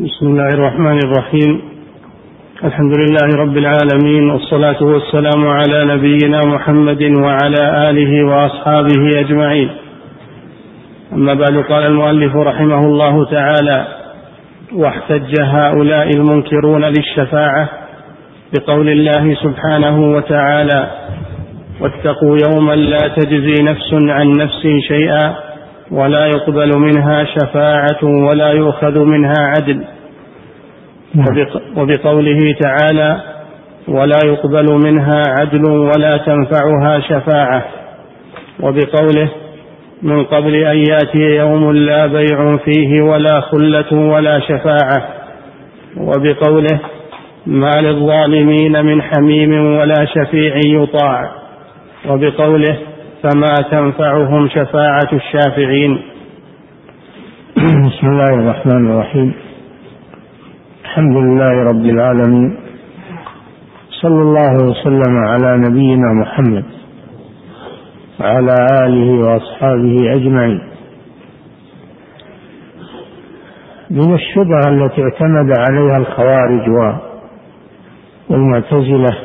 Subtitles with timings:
[0.00, 1.62] بسم الله الرحمن الرحيم.
[2.64, 9.70] الحمد لله رب العالمين والصلاة والسلام على نبينا محمد وعلى آله وأصحابه أجمعين.
[11.12, 13.86] أما بعد قال المؤلف رحمه الله تعالى
[14.72, 17.68] واحتج هؤلاء المنكرون للشفاعة
[18.54, 20.90] بقول الله سبحانه وتعالى
[21.80, 25.34] واتقوا يوما لا تجزي نفس عن نفس شيئا
[25.90, 29.84] ولا يقبل منها شفاعة ولا يؤخذ منها عدل.
[31.76, 33.20] وبقوله تعالى
[33.88, 37.64] ولا يقبل منها عدل ولا تنفعها شفاعة.
[38.60, 39.28] وبقوله
[40.02, 45.08] من قبل أن يأتي يوم لا بيع فيه ولا خلة ولا شفاعة.
[45.96, 46.78] وبقوله
[47.46, 51.30] ما للظالمين من حميم ولا شفيع يطاع.
[52.08, 52.76] وبقوله
[53.22, 56.02] فما تنفعهم شفاعة الشافعين.
[57.56, 59.49] بسم الله الرحمن الرحيم.
[60.90, 62.56] الحمد لله رب العالمين.
[64.02, 66.64] صلى الله وسلم على نبينا محمد
[68.20, 70.60] وعلى آله وأصحابه أجمعين.
[73.90, 76.68] من الشبهة التي اعتمد عليها الخوارج
[78.30, 79.16] والمعتزلة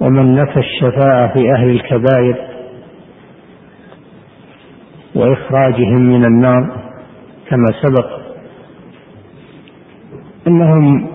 [0.00, 2.36] ومن نفى الشفاعة في أهل الكبائر
[5.14, 6.62] وإخراجهم من النار
[7.48, 8.29] كما سبق
[10.46, 11.08] أنهم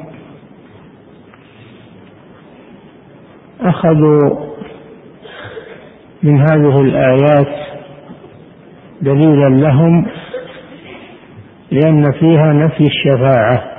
[3.62, 4.46] أخذوا
[6.24, 7.48] من هذه الآيات
[9.02, 10.06] دليلا لهم
[11.72, 13.76] لأن فيها نفي الشفاعة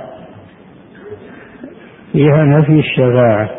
[2.11, 3.49] فيها نفي الشفاعة.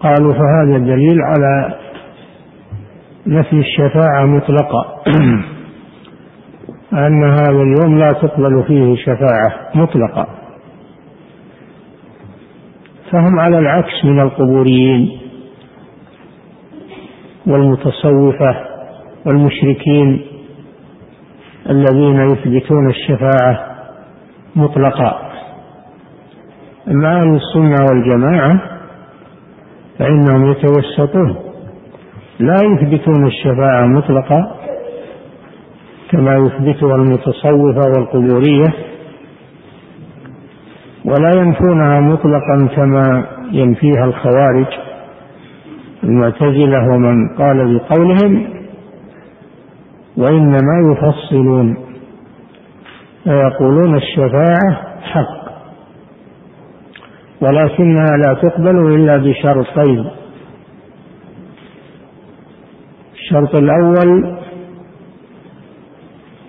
[0.00, 1.78] قالوا فهذا دليل على
[3.26, 5.02] نفي الشفاعة مطلقة
[6.92, 10.26] أن هذا اليوم لا تقبل فيه شفاعة مطلقة.
[13.10, 15.20] فهم على العكس من القبوريين
[17.46, 18.56] والمتصوفة
[19.26, 20.22] والمشركين
[21.70, 23.66] الذين يثبتون الشفاعة
[24.56, 25.18] مطلقة.
[26.88, 28.60] أما أهل السنة والجماعة
[29.98, 31.36] فإنهم يتوسطون.
[32.38, 34.56] لا يثبتون الشفاعة مطلقة
[36.12, 38.74] كما يثبتها المتصوفة والقبورية
[41.04, 44.66] ولا ينفونها مطلقا كما ينفيها الخوارج
[46.04, 48.48] المعتزلة ومن قال بقولهم
[50.16, 51.76] وإنما يفصلون
[53.24, 55.42] فيقولون الشفاعة حق
[57.40, 60.10] ولكنها لا تقبل إلا بشرطين
[63.14, 64.41] الشرط الأول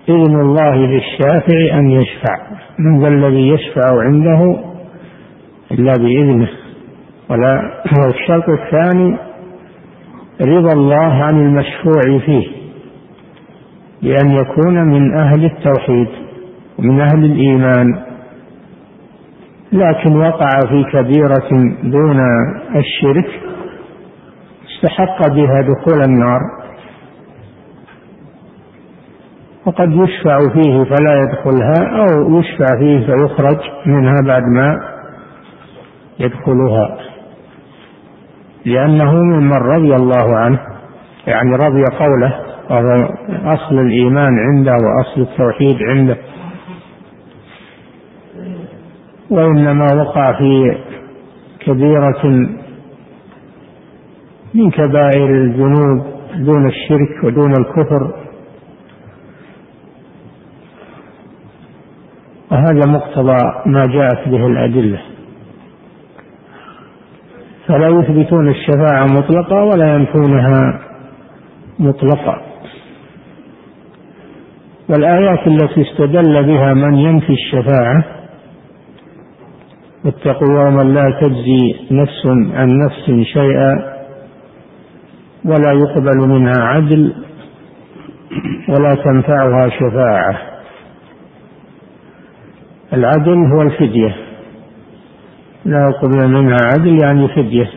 [0.08, 2.36] إذن الله للشافع أن يشفع.
[2.78, 4.56] من ذا الذي يشفع عنده
[5.70, 6.48] إلا بإذنه.
[7.30, 9.16] ولا والشرط الثاني
[10.40, 12.46] رضا الله عن المشفوع فيه
[14.02, 16.08] بأن يكون من أهل التوحيد
[16.78, 17.86] ومن أهل الإيمان.
[19.72, 21.50] لكن وقع في كبيرة
[21.82, 22.20] دون
[22.76, 23.28] الشرك
[24.70, 26.63] استحق بها دخول النار.
[29.66, 34.80] وقد يشفع فيه فلا يدخلها أو يشفع فيه فيخرج منها بعد ما
[36.20, 36.98] يدخلها.
[38.64, 40.58] لأنه ممن رضي الله عنه
[41.26, 43.08] يعني رضي قوله وهو
[43.44, 46.16] أصل الإيمان عنده وأصل التوحيد عنده
[49.30, 50.76] وإنما وقع في
[51.60, 52.24] كبيرة
[54.54, 58.23] من كبائر الذنوب دون الشرك ودون الكفر
[62.54, 65.00] وهذا مقتضى ما جاءت به الأدلة.
[67.66, 70.80] فلا يثبتون الشفاعة مطلقة ولا ينفونها
[71.78, 72.40] مطلقة.
[74.88, 78.04] والآيات التي استدل بها من ينفي الشفاعة
[80.04, 83.94] واتقوا يوما لا تجزي نفس عن نفس شيئا
[85.44, 87.14] ولا يقبل منها عدل
[88.68, 90.53] ولا تنفعها شفاعة.
[92.94, 94.16] العدل هو الفدية.
[95.64, 97.70] لا يقبل منها عدل يعني فدية.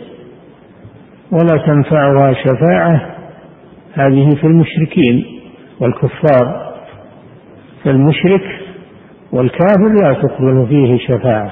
[1.32, 3.16] ولا تنفعها شفاعة
[3.94, 5.26] هذه في المشركين
[5.82, 6.74] والكفار.
[7.84, 8.44] فالمشرك
[9.32, 11.52] والكافر لا تقبل فيه شفاعة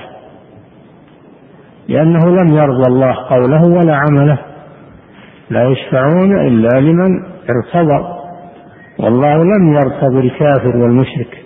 [1.88, 4.38] لأنه لم يرضى الله قوله ولا عمله.
[5.50, 8.16] لا يشفعون إلا لمن ارتضى.
[9.00, 11.45] والله لم يرتض الكافر والمشرك.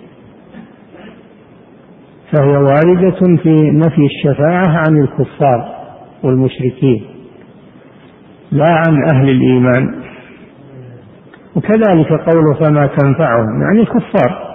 [2.32, 5.68] فهي واردة في نفي الشفاعة عن الكفار
[6.22, 7.04] والمشركين
[8.52, 9.94] لا عن أهل الإيمان.
[11.56, 14.50] وكذلك قوله فما تنفعهم يعني الكفار.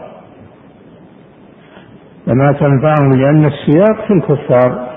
[2.25, 4.87] فما تنفعهم لأن السياق في الكفار.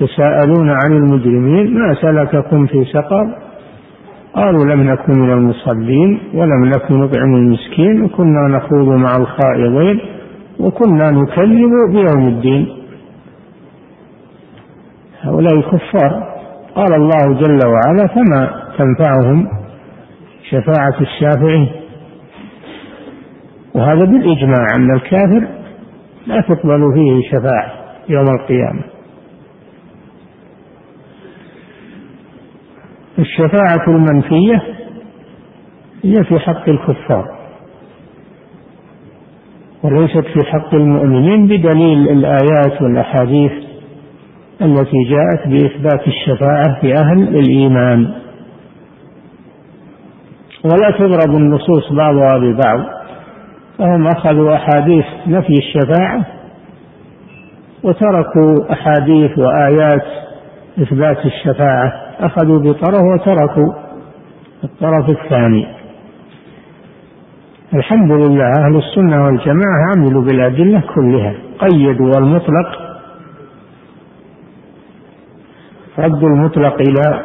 [0.00, 3.26] تساءلون عن المجرمين ما سلككم في سقر؟
[4.34, 10.00] قالوا لم نكن من المصلين ولم نكن نطعم المسكين وكنا نخوض مع الخائضين.
[10.60, 12.76] وكنا نكذب بيوم الدين.
[15.20, 16.30] هؤلاء كفار
[16.74, 19.48] قال الله جل وعلا فما تنفعهم
[20.50, 21.68] شفاعة الشافعين.
[23.74, 25.48] وهذا بالإجماع أن الكافر
[26.26, 27.72] لا تقبل فيه شفاعة
[28.08, 28.82] يوم القيامة.
[33.18, 34.62] الشفاعة المنفية
[36.04, 37.39] هي في حق الكفار.
[39.82, 43.52] وليست في حق المؤمنين بدليل الآيات والأحاديث
[44.62, 48.14] التي جاءت بإثبات الشفاعة في أهل الإيمان.
[50.64, 52.80] ولا تضرب النصوص بعضها ببعض
[53.78, 56.26] فهم أخذوا أحاديث نفي الشفاعة
[57.82, 60.04] وتركوا أحاديث وآيات
[60.82, 63.72] إثبات الشفاعة أخذوا بطرف وتركوا
[64.64, 65.79] الطرف الثاني.
[67.74, 72.68] الحمد لله أهل السنة والجماعة عملوا بالأدلة كلها قيدوا المطلق
[75.98, 77.24] ردوا المطلق إلى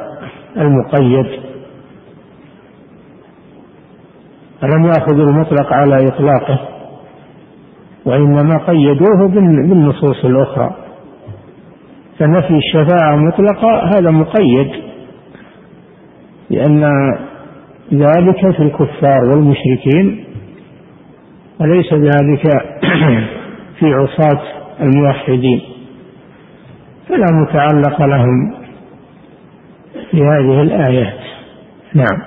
[0.57, 1.39] المقيد.
[4.61, 6.59] فلم يأخذوا المطلق على إطلاقه؟
[8.05, 10.75] وإنما قيدوه بالنصوص الأخرى.
[12.19, 14.71] فنفي الشفاعة مطلقة هذا مقيد.
[16.49, 16.83] لأن
[17.93, 20.25] ذلك في الكفار والمشركين
[21.59, 22.43] وليس ذلك
[23.79, 24.41] في عصاة
[24.81, 25.61] الموحدين.
[27.09, 28.53] فلا متعلق لهم
[30.11, 31.19] في هذه الآيات.
[31.93, 32.21] نعم.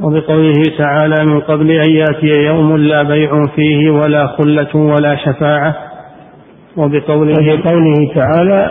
[0.00, 5.74] وبقوله تعالى من قبل أن يأتي يوم لا بيع فيه ولا خلة ولا شفاعة.
[6.76, 8.70] وبقوله وبقوله تعالى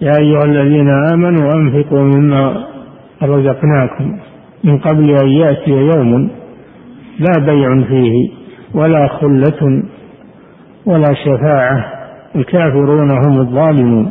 [0.00, 2.64] يا أيها الذين آمنوا أنفقوا مما
[3.22, 4.18] رزقناكم
[4.64, 6.30] من قبل أن يأتي يوم
[7.18, 8.30] لا بيع فيه
[8.74, 9.82] ولا خلة
[10.86, 11.84] ولا شفاعة.
[12.36, 14.10] الكافرون هم الظالمون.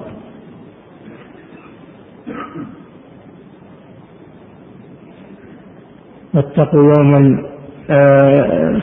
[6.34, 7.44] واتقوا يوما
[7.90, 8.82] آه،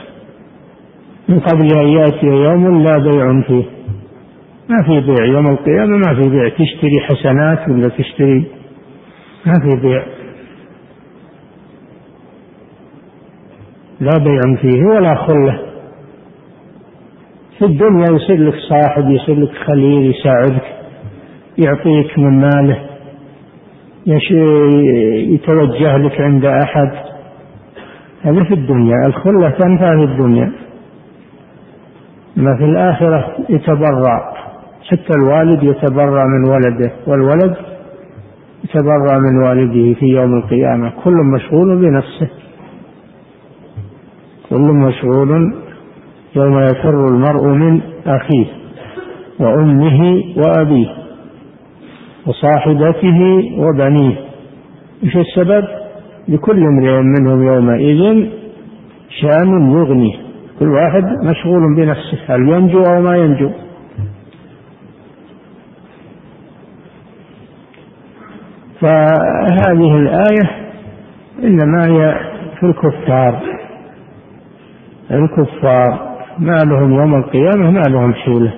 [1.28, 3.64] من قبل أن يأتي يوم لا بيع فيه.
[4.68, 6.48] ما في بيع يوم القيامة ما في بيع.
[6.48, 8.44] تشتري حسنات ولا تشتري؟
[9.46, 10.19] ما في بيع.
[14.00, 15.60] لا بيع فيه ولا خلة.
[17.58, 20.64] في الدنيا يصير لك صاحب يصير لك خليل يساعدك
[21.58, 22.78] يعطيك من ماله.
[25.34, 26.90] يتوجه لك عند أحد.
[28.22, 30.52] هذا في الدنيا الخلة تنفع في الدنيا.
[32.36, 34.34] ما في الآخرة يتبرع
[34.90, 37.56] حتى الوالد يتبرع من ولده والولد
[38.64, 40.92] يتبرع من والده في يوم القيامة.
[41.04, 42.28] كل مشغول بنفسه.
[44.50, 45.54] كل مشغول
[46.36, 48.46] يوم يفر المرء من أخيه
[49.40, 50.88] وأمه وأبيه
[52.26, 53.20] وصاحبته
[53.58, 54.16] وبنيه.
[55.04, 55.64] إيش السبب؟
[56.28, 58.28] لكل امرئ منهم يومئذ
[59.20, 60.14] شأن يغنيه
[60.58, 63.50] كل واحد مشغول بنفسه هل ينجو أو ما ينجو؟
[68.80, 70.50] فهذه الآية
[71.44, 72.20] إنما هي
[72.60, 73.40] في الكفار.
[75.10, 78.52] الكفار ما لهم يوم القيامة ما لهم حيلة.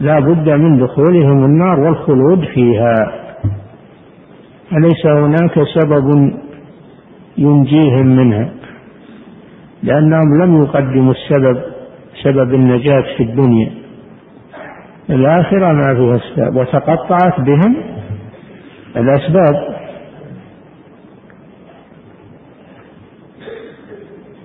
[0.00, 3.12] لا بد من دخولهم النار والخلود فيها.
[4.72, 6.32] أليس هناك سبب
[7.38, 8.50] ينجيهم منها؟
[9.82, 11.62] لأنهم لم يقدموا السبب
[12.22, 13.70] سبب النجاة في الدنيا.
[15.10, 17.76] الآخرة ما فيها أسباب وتقطعت بهم
[18.96, 19.71] الأسباب.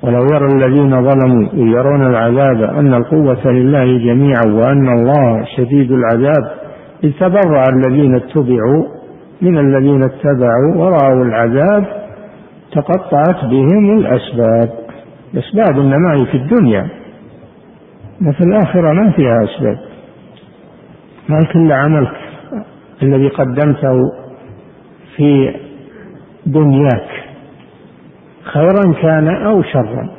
[0.07, 6.51] ولو يرى الذين ظلموا يرون العذاب أن القوة لله جميعا وأن الله شديد العذاب
[7.03, 8.85] إذ تبرأ الذين اتبعوا
[9.41, 11.85] من الذين اتبعوا ورأوا العذاب
[12.71, 14.69] تقطعت بهم الأسباب.
[15.33, 16.87] الأسباب إنما هي في الدنيا
[18.27, 19.77] وفي الآخرة ما فيها أسباب.
[21.29, 22.15] ما كل عملك
[23.03, 23.97] الذي قدمته
[25.15, 25.53] في
[26.45, 27.26] دنياك.
[28.53, 30.09] خيرا كان أو شرا.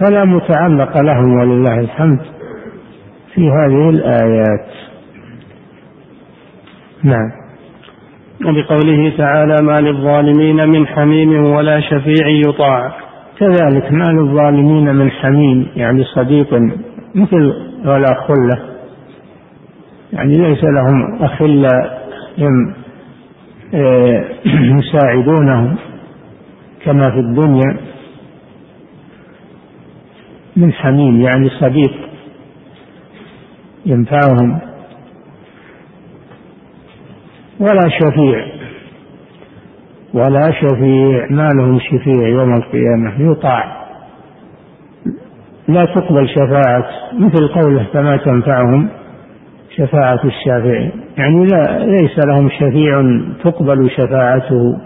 [0.00, 2.20] فلا متعلق لهم ولله الحمد
[3.34, 4.66] في هذه الآيات.
[7.02, 7.30] نعم.
[8.46, 12.92] وبقوله تعالى ما للظالمين من حميم ولا شفيع يطاع.
[13.38, 15.68] كذلك ما للظالمين من حميم.
[15.76, 16.54] يعني صديق
[17.14, 17.52] مثل
[17.84, 18.58] ولا خلة.
[20.12, 22.08] يعني ليس لهم أخلاء
[24.78, 25.76] يساعدونهم
[26.84, 27.76] كما في الدنيا
[30.56, 31.92] من حميم يعني صديق
[33.86, 34.60] ينفعهم
[37.60, 38.46] ولا شفيع
[40.14, 43.78] ولا شفيع ما لهم شفيع يوم القيامة يطاع.
[45.68, 48.88] لا تقبل شفاعة مثل قوله فما تنفعهم.
[49.78, 53.02] شفاعة الشافعين يعني لا ليس لهم شفيع
[53.44, 54.78] تقبل شفاعته.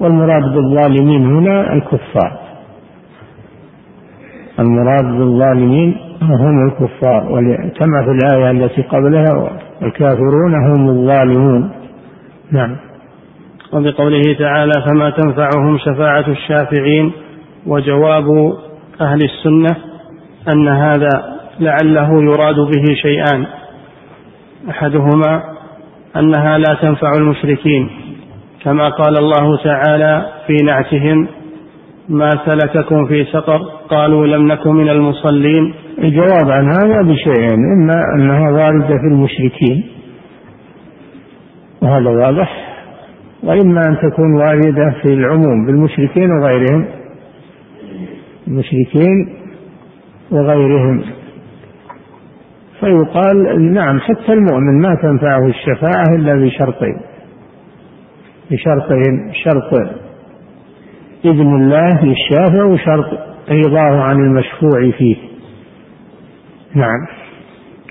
[0.00, 2.38] والمراد بالظالمين هنا الكفار.
[4.58, 7.22] المراد بالظالمين هم الكفار.
[7.78, 11.70] كما في الآية التي قبلها الكافرون هم الظالمون.
[12.52, 12.76] نعم.
[13.72, 17.12] وبقوله تعالى فما تنفعهم شفاعة الشافعين
[17.66, 18.24] وجواب
[19.00, 19.76] أهل السنة
[20.48, 23.46] أن هذا لعله يراد به شيئان.
[24.70, 25.42] أحدهما
[26.16, 27.90] أنها لا تنفع المشركين
[28.64, 31.28] كما قال الله تعالى في نعتهم
[32.08, 33.58] ما سلككم في سقر
[33.90, 35.74] قالوا لم نكن من المصلين.
[35.98, 39.86] الجواب عن هذا بشيئين إما أنها واردة في المشركين
[41.82, 42.68] وهذا واضح
[43.42, 46.86] وإما أن تكون واردة في العموم بالمشركين وغيرهم
[48.48, 49.36] المشركين
[50.30, 51.04] وغيرهم.
[52.80, 57.00] فيقال نعم حتى المؤمن ما تنفعه الشفاعة إلا بشرطين.
[58.50, 59.72] بشرطين شرط
[61.24, 63.18] إذن الله للشافع وشرط
[63.50, 65.16] رضاه عن المشفوع فيه.
[66.74, 67.06] نعم.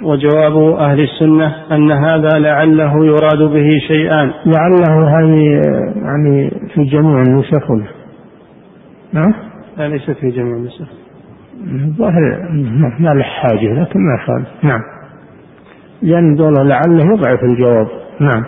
[0.03, 4.31] وجواب أهل السنة أن هذا لعله يراد به شيئان.
[4.45, 5.61] لعله هذه
[5.95, 7.71] يعني في جميع النسخ.
[9.13, 9.33] نعم.
[9.77, 11.06] لا ليست في جميع النسخ.
[11.65, 12.49] الظاهر
[12.99, 14.47] ما له حاجة لكن ما يخالف.
[14.63, 14.81] نعم.
[16.01, 17.87] لأن دول لعله يضعف الجواب.
[18.19, 18.45] نعم.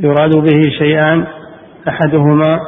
[0.00, 1.24] يراد به شيئان
[1.88, 2.58] أحدهما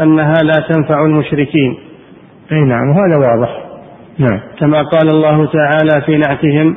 [0.00, 1.74] أنها لا تنفع المشركين.
[2.52, 3.64] أي نعم وهذا واضح.
[4.18, 4.40] نعم.
[4.60, 6.76] كما قال الله تعالى في نعتهم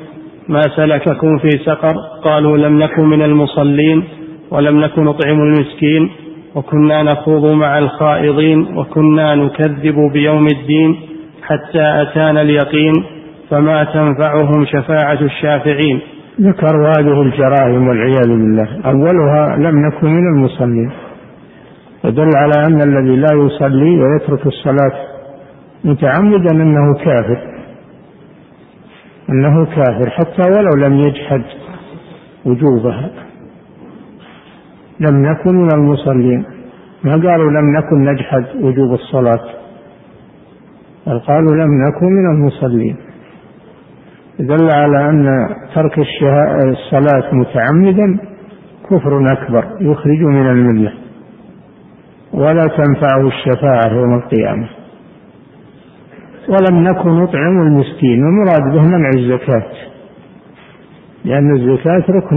[0.50, 4.04] ما سلككم في سقر قالوا لم نكن من المصلين
[4.52, 6.10] ولم نكن نطعم المسكين
[6.56, 11.11] وكنا نخوض مع الخائضين وكنا نكذب بيوم الدين
[11.52, 12.94] حتى أتانا اليقين
[13.50, 16.00] فما تنفعهم شفاعة الشافعين.
[16.42, 18.68] ذكر هذه الجرائم والعياذ بالله.
[18.86, 20.92] أولها لم نكن من المصلين.
[22.06, 24.94] ودل على أن الذي لا يصلي ويترك الصلاة
[25.84, 27.38] متعمدا أنه كافر.
[29.30, 31.44] أنه كافر حتى ولو لم يجحد
[32.46, 33.10] وجوبها.
[35.00, 36.46] لم نكن من المصلين.
[37.04, 39.61] ما قالوا لم نكن نجحد وجوب الصلاة.
[41.08, 42.96] بل قالوا لم نكن من المصلين.
[44.40, 48.20] دل على أن ترك الصلاة متعمدا
[48.90, 50.94] كفر أكبر يخرج من الملة.
[52.34, 54.68] ولا تنفعه الشفاعة يوم القيامة.
[56.50, 58.24] ولم نكن نطعم المسكين.
[58.24, 59.72] والمراد به منع الزكاة.
[61.26, 62.36] لأن الزكاة ركن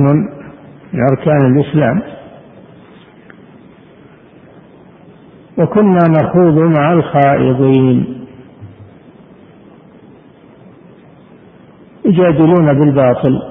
[0.93, 2.03] من أركان الإسلام.
[5.59, 8.14] وكنا نخوض مع الخائضين.
[12.05, 13.43] يجادلون بالباطل.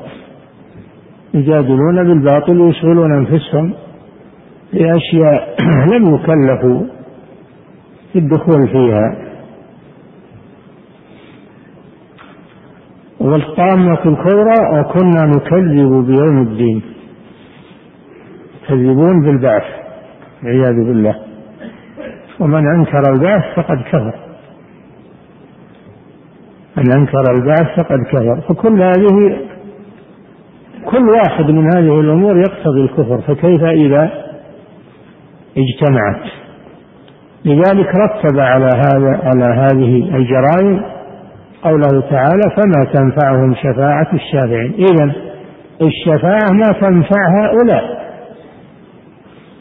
[1.34, 3.74] يجادلون بالباطل ويشغلون أنفسهم
[4.74, 5.56] بأشياء
[5.94, 6.82] لم يكلفوا
[8.16, 9.18] الدخول فيها.
[13.20, 16.82] والطامة الكبرى وكنا نكذب بيوم الدين.
[18.64, 19.64] يكذبون بالبعث
[20.44, 21.16] والعياذ بالله.
[22.40, 24.23] ومن أنكر البعث فقد كفر.
[26.78, 28.42] من أنكر البعث فقد كفر.
[28.50, 29.38] فكل هذه
[30.86, 33.22] كل واحد من هذه الأمور يقتضي الكفر.
[33.22, 34.12] فكيف إذا
[35.58, 36.32] اجتمعت؟
[37.46, 40.82] لذلك رتب على هذا على هذه الجرائم
[41.64, 44.74] قوله تعالى فما تنفعهم شفاعة الشافعين.
[44.74, 45.12] إذا
[45.82, 48.04] الشفاعة ما تنفع هؤلاء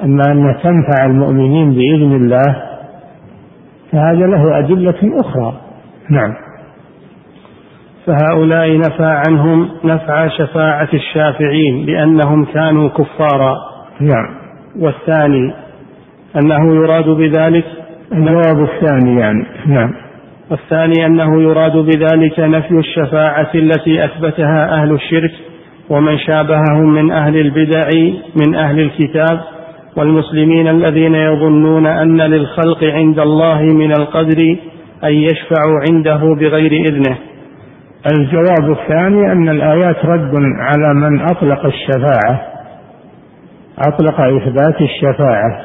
[0.02, 2.62] أما أن تنفع المؤمنين بإذن الله
[3.92, 5.60] فهذا له أدلة أخرى.
[6.10, 6.34] نعم.
[8.06, 13.56] فهؤلاء نفى عنهم نفع شفاعة الشافعين لأنهم كانوا كفارا.
[14.00, 14.26] نعم.
[14.80, 15.54] والثاني
[16.36, 17.64] أنه يراد بذلك
[18.12, 19.46] الجواب الثاني يعني.
[19.66, 19.94] نعم.
[20.50, 25.32] والثاني أنه يراد بذلك نفي الشفاعة التي أثبتها أهل الشرك
[25.90, 27.88] ومن شابههم من أهل البدع
[28.36, 29.40] من أهل الكتاب
[29.96, 34.56] والمسلمين الذين يظنون أن للخلق عند الله من القدر
[35.04, 37.16] أن يشفعوا عنده بغير إذنه.
[38.06, 42.52] الجواب الثاني أن الآيات رد على من أطلق الشفاعة
[43.78, 45.60] أطلق إثبات الشفاعة.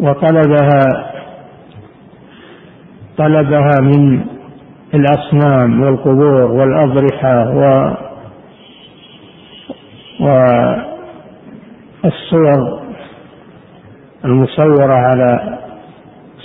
[0.00, 0.82] وطلبها
[3.18, 4.20] طلبها من
[4.94, 7.90] الأصنام والقبور والأضرحة و
[12.04, 12.82] والصور
[14.24, 15.58] المصورة على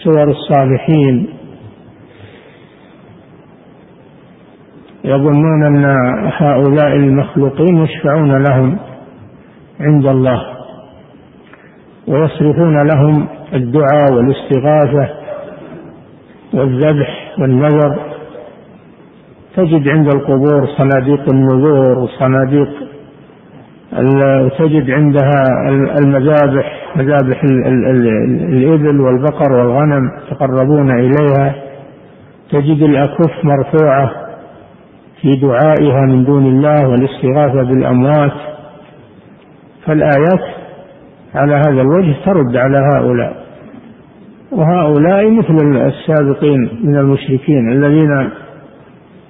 [0.03, 1.36] صور الصالحين.
[5.07, 5.85] يظنون أن
[6.37, 8.77] هؤلاء المخلوقين يشفعون لهم
[9.79, 10.41] عند الله
[12.07, 15.09] ويصرفون لهم الدعاء والاستغاثة
[16.53, 17.99] والذبح والنذر.
[19.55, 22.69] تجد عند القبور صناديق النذور وصناديق
[24.59, 25.43] تجد عندها
[25.99, 27.43] المذابح مذابح
[28.53, 31.55] الإبل والبقر والغنم يتقربون إليها.
[32.51, 34.26] تجد الأكف مرفوعة.
[35.21, 38.33] في دعائها من دون الله والاستغاثة بالأموات.
[39.85, 40.55] فالآيات
[41.35, 43.47] على هذا الوجه ترد على هؤلاء.
[44.51, 48.29] وهؤلاء مثل السابقين من المشركين الذين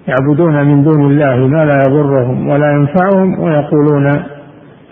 [0.07, 4.23] يعبدون من دون الله ما لا يضرهم ولا ينفعهم ويقولون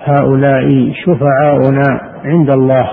[0.03, 2.89] هؤلاء شفعاؤنا عند الله.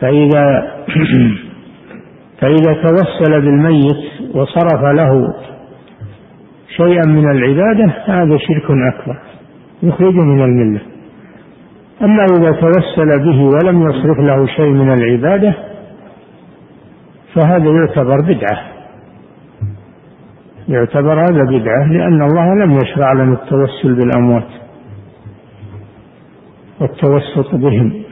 [0.00, 0.74] فإذا
[2.40, 5.34] فإذا توسل بالميت وصرف له
[6.76, 8.64] شيئا من العبادة هذا شرك
[8.94, 9.18] أكبر
[9.82, 10.80] يخرج من الملة.
[12.02, 15.54] أما إذا توسل به ولم يصرف له شيء من العبادة
[17.34, 18.58] فهذا يعتبر بدعة.
[20.68, 24.48] يعتبر هذا بدعة لأن الله لم يشرع لنا التوسل بالأموات
[26.80, 28.02] والتوسط بهم.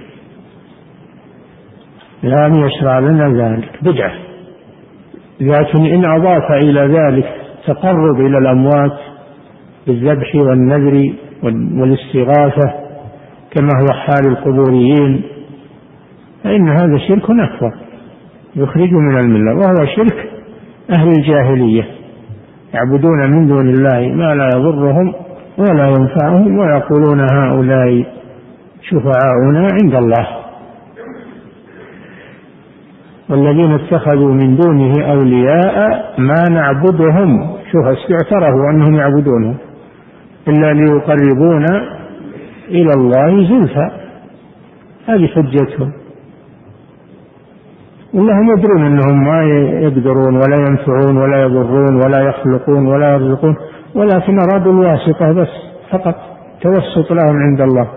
[2.22, 4.31] لم يشرع لنا ذلك بدعة.
[5.42, 7.32] لكن إن أضاف إلى ذلك
[7.66, 8.98] تقرب إلى الأموات
[9.86, 11.12] بالذبح والنذر
[11.76, 12.72] والاستغاثة
[13.50, 15.22] كما هو حال القبوريين
[16.44, 17.72] فإن هذا شرك أكبر
[18.56, 20.30] يخرج من الملة وهو شرك
[20.90, 21.86] أهل الجاهلية
[22.74, 25.14] يعبدون من دون الله ما لا يضرهم
[25.58, 28.04] ولا ينفعهم ويقولون هؤلاء
[28.82, 30.41] شفعاؤنا عند الله.
[33.32, 35.74] والذين اتخذوا من دونه أولياء
[36.18, 37.56] ما نعبدهم.
[37.72, 39.56] شوف اعترفوا أنهم يعبدونهم
[40.48, 41.74] إلا ليقربونا
[42.68, 43.90] إلى الله زلفى.
[45.06, 45.92] هذه حجتهم.
[48.14, 49.42] انهم يدرون أنهم ما
[49.82, 53.56] يقدرون ولا ينفعون ولا يضرون ولا يخلقون ولا يرزقون
[53.94, 55.48] ولكن أرادوا الواسطة بس
[55.90, 56.14] فقط.
[56.60, 57.88] توسط لهم عند الله.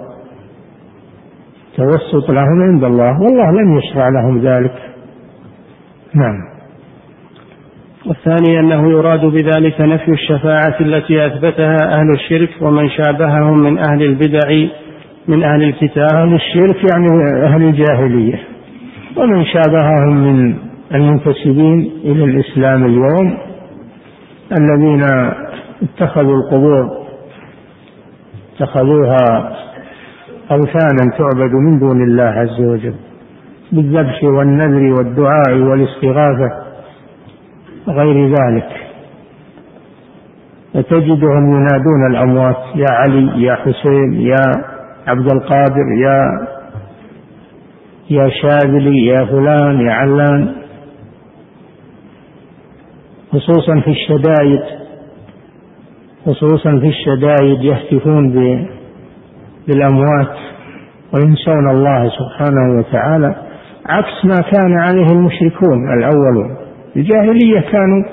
[1.77, 3.21] توسط لهم عند الله.
[3.21, 4.94] والله لم يشرع لهم ذلك.
[6.15, 6.55] نعم.
[8.05, 14.67] والثاني أنه يراد بذلك نفي الشفاعة التي أثبتها أهل الشرك ومن شابههم من أهل البدع
[15.27, 16.07] من أهل الكتاب.
[16.13, 17.07] أهل الشرك يعني
[17.45, 18.39] أهل الجاهلية.
[19.17, 20.55] ومن شابههم من
[20.95, 23.37] المنتسبين إلى الإسلام اليوم
[24.51, 25.03] الذين
[25.83, 27.05] اتخذوا القبور
[28.55, 29.55] اتخذوها
[30.51, 32.95] أوثانا تعبد من دون الله عز وجل.
[33.71, 36.65] بالذبح والنذر والدعاء والاستغاثة
[37.87, 38.69] وغير ذلك.
[40.73, 44.45] فتجدهم ينادون الأموات يا علي يا حسين يا
[45.07, 46.47] عبد القادر يا
[48.09, 50.55] يا شاذلي يا فلان يا علان.
[53.31, 54.63] خصوصا في الشدائد
[56.25, 58.29] خصوصا في الشدائد يهتفون
[59.67, 60.35] بالأموات
[61.13, 63.44] وينسون الله سبحانه وتعالى.
[63.89, 66.57] عكس ما كان عليه المشركون الأولون.
[66.95, 68.03] الجاهلية كانوا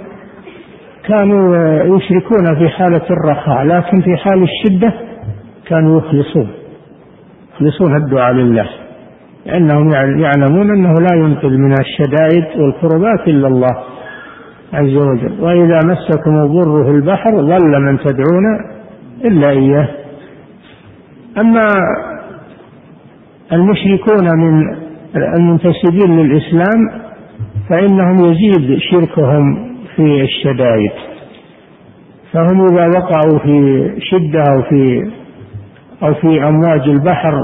[1.08, 1.56] كانوا
[1.96, 4.92] يشركون في حالة الرخاء لكن في حال الشدة
[5.68, 6.48] كانوا يخلصون.
[7.54, 8.68] يخلصون الدعاء لله.
[9.46, 13.76] لأنهم يعلمون أنه لا ينقذ من الشدائد والكربات إلا الله
[14.72, 15.40] عز وجل.
[15.40, 18.44] وإذا مسكم الضر في البحر ضل من تدعون
[19.24, 19.88] إلا إياه.
[21.38, 21.66] أما
[23.52, 24.82] المشركون من
[25.16, 27.02] المنتسبين للإسلام
[27.68, 30.92] فإنهم يزيد شركهم في الشدائد.
[32.32, 35.10] فهم إذا وقعوا في شدة أو في
[36.02, 37.34] أو في أمواج البحر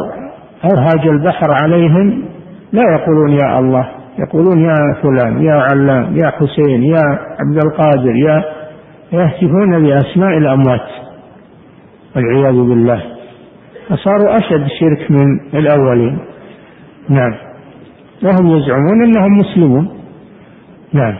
[0.64, 2.24] أو هاج البحر عليهم
[2.72, 7.02] لا يقولون يا الله يقولون يا فلان يا علام يا حسين يا
[7.40, 8.44] عبد القادر يا
[9.12, 10.88] يهتفون بأسماء الأموات.
[12.16, 13.02] والعياذ بالله.
[13.88, 16.18] فصاروا أشد شرك من الأولين.
[17.08, 17.47] نعم.
[18.22, 19.88] وهم يزعمون أنهم مسلمون.
[20.92, 21.14] نعم.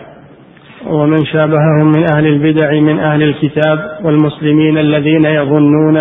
[0.87, 5.97] ومن شابههم من أهل البدع من أهل الكتاب والمسلمين الذين يظنون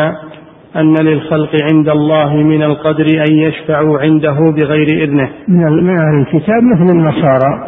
[0.76, 5.30] أن للخلق عند الله من القدر أن يشفعوا عنده بغير إذنه.
[5.48, 7.68] من أهل الكتاب مثل النصارى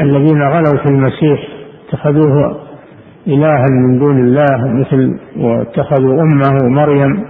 [0.00, 1.48] الذين غلوا في المسيح
[1.88, 2.56] اتخذوه
[3.26, 7.24] إلها من دون الله مثل واتخذوا أمه مريم.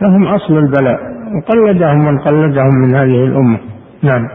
[0.00, 1.21] فهم أصل البلاء.
[1.36, 3.58] وقلدهم من قلدهم من هذه الأمة.
[4.02, 4.28] نعم.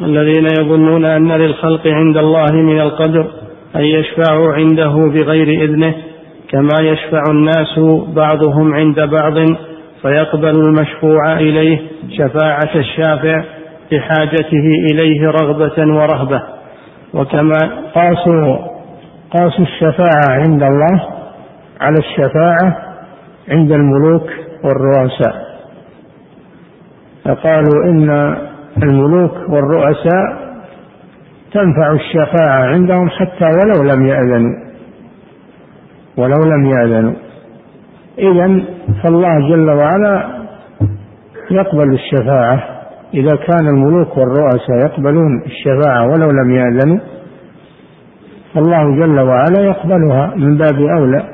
[0.00, 3.26] الذين يظنون أن للخلق عند الله من القدر
[3.76, 5.94] أن يشفعوا عنده بغير إذنه
[6.50, 7.78] كما يشفع الناس
[8.16, 9.34] بعضهم عند بعض
[10.02, 11.78] فيقبل المشفوع إليه
[12.10, 13.44] شفاعة الشافع
[13.92, 16.42] لحاجته إليه رغبة ورهبة.
[17.14, 17.58] وكما
[17.94, 18.56] قاسوا
[19.30, 21.06] قاسوا الشفاعة عند الله
[21.80, 22.76] على الشفاعة
[23.48, 24.30] عند الملوك
[24.64, 25.45] والرؤساء.
[27.26, 28.36] فقالوا إن
[28.82, 30.46] الملوك والرؤساء
[31.52, 34.54] تنفع الشفاعة عندهم حتى ولو لم يأذنوا.
[36.16, 37.14] ولو لم يأذنوا.
[38.18, 38.64] إذا
[39.02, 40.28] فالله جل وعلا
[41.50, 42.62] يقبل الشفاعة.
[43.14, 46.98] إذا كان الملوك والرؤساء يقبلون الشفاعة ولو لم يأذنوا
[48.54, 51.24] فالله جل وعلا يقبلها من باب أولى.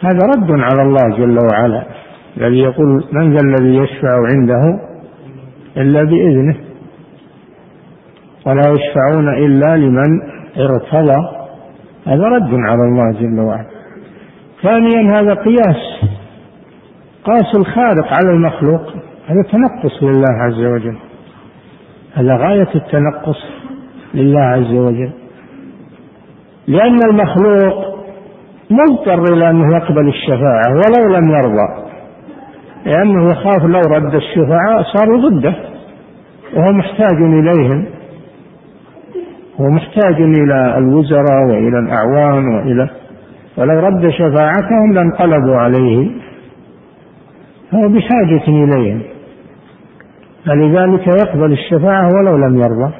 [0.00, 1.97] هذا رد على الله جل وعلا.
[2.36, 4.80] الذي يقول من ذا الذي يشفع عنده
[5.76, 6.56] إلا بإذنه.
[8.46, 10.20] ولا يشفعون إلا لمن
[10.58, 11.28] ارتضى.
[12.06, 13.66] هذا رد على الله جل وعلا.
[14.62, 16.10] ثانيا هذا قياس.
[17.24, 18.82] قاس الخالق على المخلوق.
[19.26, 20.96] هذا تنقص لله عز وجل.
[22.14, 23.44] هذا غاية التنقص
[24.14, 25.10] لله عز وجل.
[26.66, 27.98] لأن المخلوق
[28.70, 31.87] مضطر إلى أنه يقبل الشفاعة ولو لم يرضى.
[32.86, 35.54] لأنه يخاف لو رد الشفعاء صاروا ضده
[36.56, 37.86] وهو محتاج إليهم.
[39.60, 42.90] هو محتاج إلى الوزراء وإلى الأعوان وإلى
[43.56, 46.10] ولو رد شفاعتهم لانقلبوا عليه
[47.70, 49.02] فهو بحاجة إليهم.
[50.46, 52.94] فلذلك يقبل الشفاعة ولو لم يرضى.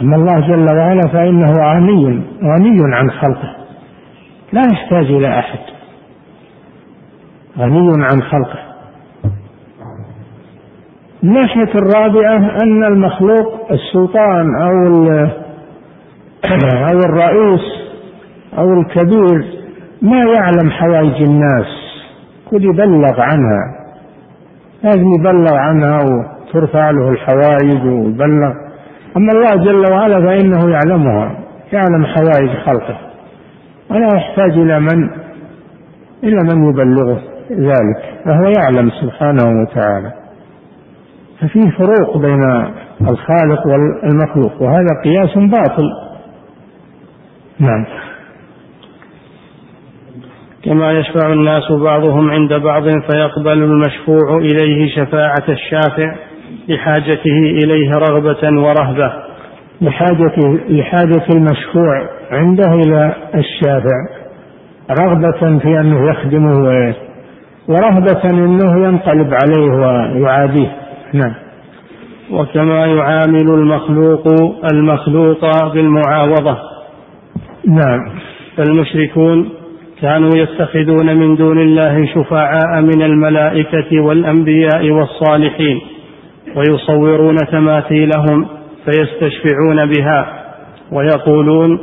[0.00, 3.56] أما الله جل وعلا فإنه غني غني عن خلقه.
[4.52, 5.58] لا يحتاج إلى أحد.
[7.60, 8.58] غني عن خلقه.
[11.24, 15.04] الناحية الرابعة أن المخلوق السلطان أو
[16.90, 17.60] أو الرئيس
[18.58, 19.44] أو الكبير
[20.02, 21.66] ما يعلم حوائج الناس.
[22.50, 23.76] كل يبلغ عنها.
[24.82, 28.52] لازم يبلغ عنها وترفع له الحوائج ويبلغ.
[29.16, 31.38] أما الله جل وعلا فإنه يعلمها
[31.72, 32.98] يعلم حوائج خلقه.
[33.90, 35.10] ولا يحتاج إلى من
[36.24, 37.29] إلى من يبلغه.
[37.50, 40.12] ذلك فهو يعلم سبحانه وتعالى.
[41.40, 42.42] ففيه فروق بين
[43.00, 45.90] الخالق والمخلوق وهذا قياس باطل.
[47.58, 47.86] نعم.
[50.64, 56.14] كما يشفع الناس بعضهم عند بعض فيقبل المشفوع إليه شفاعة الشافع
[56.68, 59.12] لحاجته إليه رغبة ورهبة.
[59.80, 60.32] لحاجة
[60.68, 63.96] لحاجة المشفوع عنده إلى الشافع
[64.90, 66.70] رغبة في أنه يخدمه
[67.70, 70.76] ورهبة أنه ينقلب عليه ويعاديه.
[71.12, 71.34] نعم.
[72.30, 74.28] وكما يعامل المخلوق
[74.72, 76.58] المخلوق بالمعاوضة.
[77.66, 77.98] نعم.
[78.56, 79.48] فالمشركون
[80.00, 85.80] كانوا يتخذون من دون الله شفعاء من الملائكة والأنبياء والصالحين
[86.56, 88.46] ويصورون تماثيلهم
[88.84, 90.26] فيستشفعون بها
[90.92, 91.78] ويقولون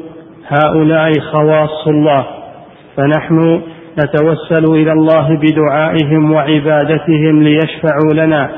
[0.47, 2.26] هؤلاء خواص الله
[2.97, 3.62] فنحن
[3.99, 8.49] نتوسل إلى الله بدعائهم وعبادتهم ليشفعوا لنا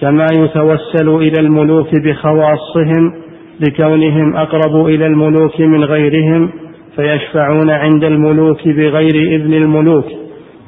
[0.00, 3.12] كما يتوسل إلى الملوك بخواصهم
[3.60, 6.50] لكونهم أقرب إلى الملوك من غيرهم
[6.96, 10.04] فيشفعون عند الملوك بغير إذن الملوك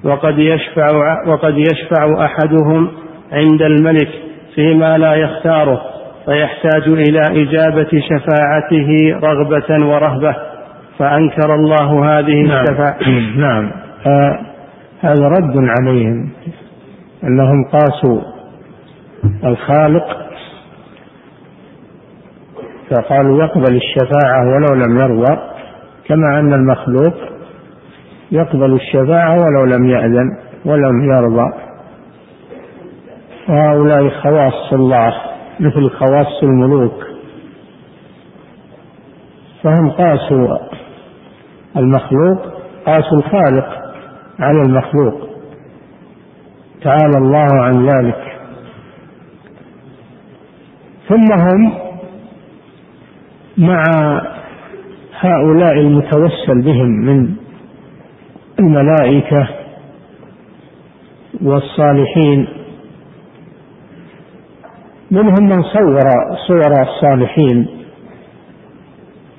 [0.05, 0.91] وقد يشفع
[1.27, 2.89] وقد يشفع أحدهم
[3.33, 4.09] عند الملك
[4.55, 5.83] فيما لا يختاره
[6.27, 10.37] فيحتاج إلى إجابة شفاعته رغبة ورهبة
[10.99, 12.63] فأنكر الله هذه نعم.
[12.63, 12.99] الشفاعة
[13.47, 14.39] نعم آه
[15.01, 16.31] هذا رد عليهم
[17.25, 18.21] أنهم قاسوا
[19.45, 20.29] الخالق
[22.91, 25.39] فقالوا يقبل الشفاعة ولو لم يرضى
[26.09, 27.15] كما أن المخلوق
[28.33, 31.53] يقبل الشفاعة ولو لم يأذن ولم يرضى.
[33.49, 35.15] وهؤلاء خواص الله
[35.61, 37.05] مثل خواص الملوك.
[39.63, 40.59] فهم قاسوا
[41.77, 42.39] المخلوق
[42.87, 43.88] قاسوا الخالق.
[44.41, 45.29] على المخلوق.
[46.83, 48.39] تعالى الله عن ذلك.
[51.09, 51.73] ثم هم
[53.59, 53.83] مع
[55.21, 57.35] هؤلاء المتوسل بهم من
[58.59, 59.49] الملائكة
[61.43, 62.49] والصالحين.
[65.11, 66.01] منهم من صور
[66.49, 67.67] صور الصالحين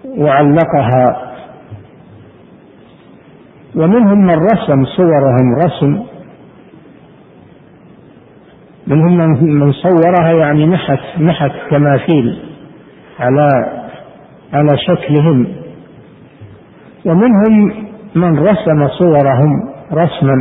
[0.05, 1.28] وعلقها
[3.75, 6.03] ومنهم من رسم صورهم رسم.
[8.87, 12.39] منهم من صورها يعني نحت نحت تماثيل
[13.19, 13.49] على
[14.53, 15.47] على شكلهم.
[17.05, 17.73] ومنهم
[18.15, 20.35] من رسم صورهم رسما.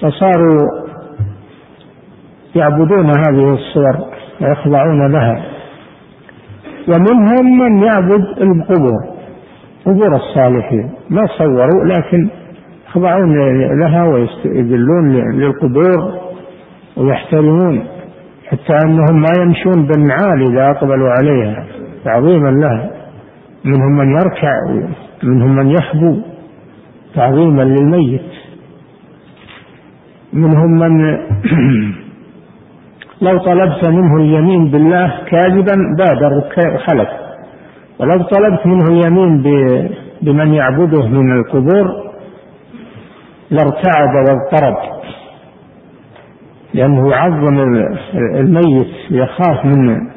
[0.00, 0.58] فصاروا
[2.54, 5.44] يعبدون هذه الصور ويخضعون لها.
[6.88, 9.09] ومنهم من يعبد القبور.
[9.86, 10.90] قبور الصالحين.
[11.10, 12.28] ما صوروا لكن
[12.88, 13.34] يخضعون
[13.80, 16.20] لها ويذلون للقبور
[16.96, 17.86] ويحترمون
[18.48, 21.66] حتى أنهم ما يمشون بالنعال إذا أقبلوا عليها.
[22.04, 22.90] تعظيما لها.
[23.64, 24.52] منهم من يركع
[25.22, 26.20] منهم من يحبو.
[27.14, 28.30] تعظيما للميت.
[30.32, 31.18] منهم من
[33.20, 36.32] لو طلبت منه اليمين بالله كاذبا بادر
[36.74, 37.08] وحلف
[38.00, 39.42] ولو طلبت منه اليمين
[40.22, 42.10] بمن يعبده من القبور
[43.50, 44.76] لارتعد واضطرب.
[46.74, 47.58] لأنه يعظم
[48.14, 50.10] الميت يخاف منه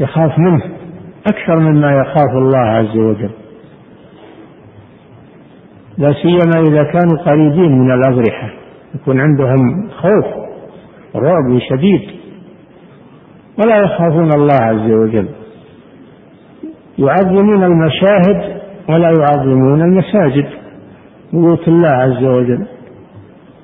[0.00, 0.62] يخاف منه
[1.26, 3.30] أكثر مما يخاف الله عز وجل.
[5.98, 8.50] لا سيما إذا كانوا قريبين من الأضرحة
[8.94, 10.26] يكون عندهم خوف
[11.16, 12.00] رعب شديد.
[13.58, 15.28] ولا يخافون الله عز وجل.
[16.98, 20.46] يعظمون المشاهد ولا يعظمون المساجد
[21.32, 22.66] بيوت الله عز وجل.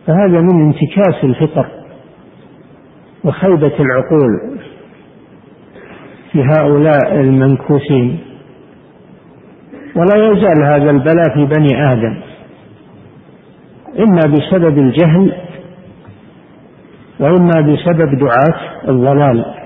[0.07, 1.66] فهذا من انتكاس الفطر
[3.25, 4.59] وخيبة العقول
[6.33, 8.18] في هؤلاء المنكوسين.
[9.97, 12.16] ولا يزال هذا البلاء في بني آدم
[13.99, 15.33] إما بسبب الجهل
[17.20, 19.63] وإما بسبب دعاة الضلال.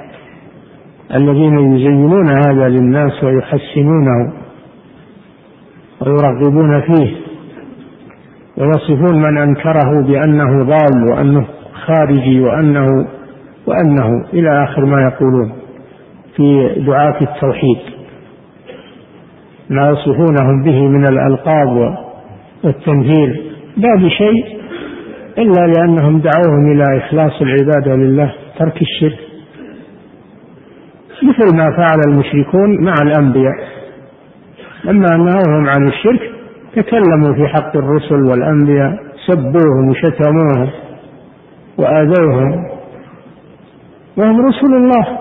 [1.15, 4.33] الذين يزينون هذا للناس ويحسنونه
[6.01, 7.17] ويرغبون فيه
[8.57, 11.47] ويصفون من أنكره بأنه ضال وأنه
[11.87, 12.87] خارجي وأنه
[13.67, 15.53] وأنه إلى آخر ما يقولون
[16.37, 17.79] في دعاة التوحيد.
[19.71, 21.97] ما يصفونهم به من الألقاب
[22.65, 23.53] والتنزيل.
[23.77, 24.45] لا بشيء
[25.39, 29.28] إلا لأنهم دعوهم إلى إخلاص العبادة لله ترك الشرك.
[31.23, 33.55] مثل ما فعل المشركون مع الأنبياء.
[34.85, 36.21] لما نهوهم عن الشرك
[36.77, 40.71] تكلموا في حق الرسل والأنبياء سبوهم وشتموهم
[41.79, 42.67] وآذوهم.
[44.17, 45.19] وهم رسل الله.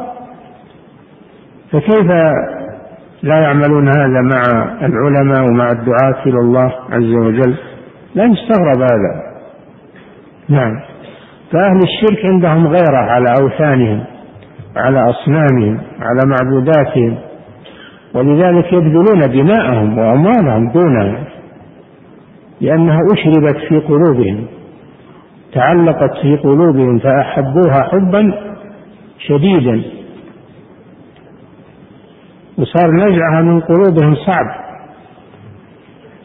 [1.72, 2.12] فكيف
[3.24, 4.42] لا يعملون هذا مع
[4.82, 7.56] العلماء ومع الدعاة إلى الله عز وجل؟
[8.16, 9.24] لا يستغرب هذا.
[10.50, 10.80] نعم.
[11.52, 14.17] فأهل الشرك عندهم غيرة على أوثانهم.
[14.78, 17.18] على أصنامهم على معبوداتهم
[18.14, 21.24] ولذلك يبذلون دماءهم وأموالهم دونها
[22.62, 24.46] لأنها أشربت في قلوبهم
[25.54, 28.34] تعلقت في قلوبهم فأحبوها حبا
[29.20, 29.82] شديدا.
[32.58, 34.46] وصار نزعها من قلوبهم صعب.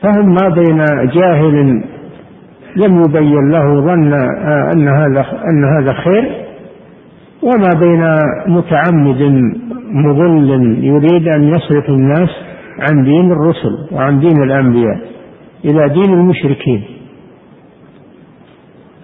[0.03, 1.85] فهم ما بين جاهل
[2.77, 4.13] لم يبين له ظن
[4.73, 6.42] أن هذا أن هذا خير.
[7.43, 8.05] وما بين
[8.47, 9.23] متعمد
[9.91, 10.51] مضل
[10.85, 12.31] يريد أن يصرف الناس
[12.79, 15.01] عن دين الرسل وعن دين الأنبياء
[15.65, 16.85] إلى دين المشركين.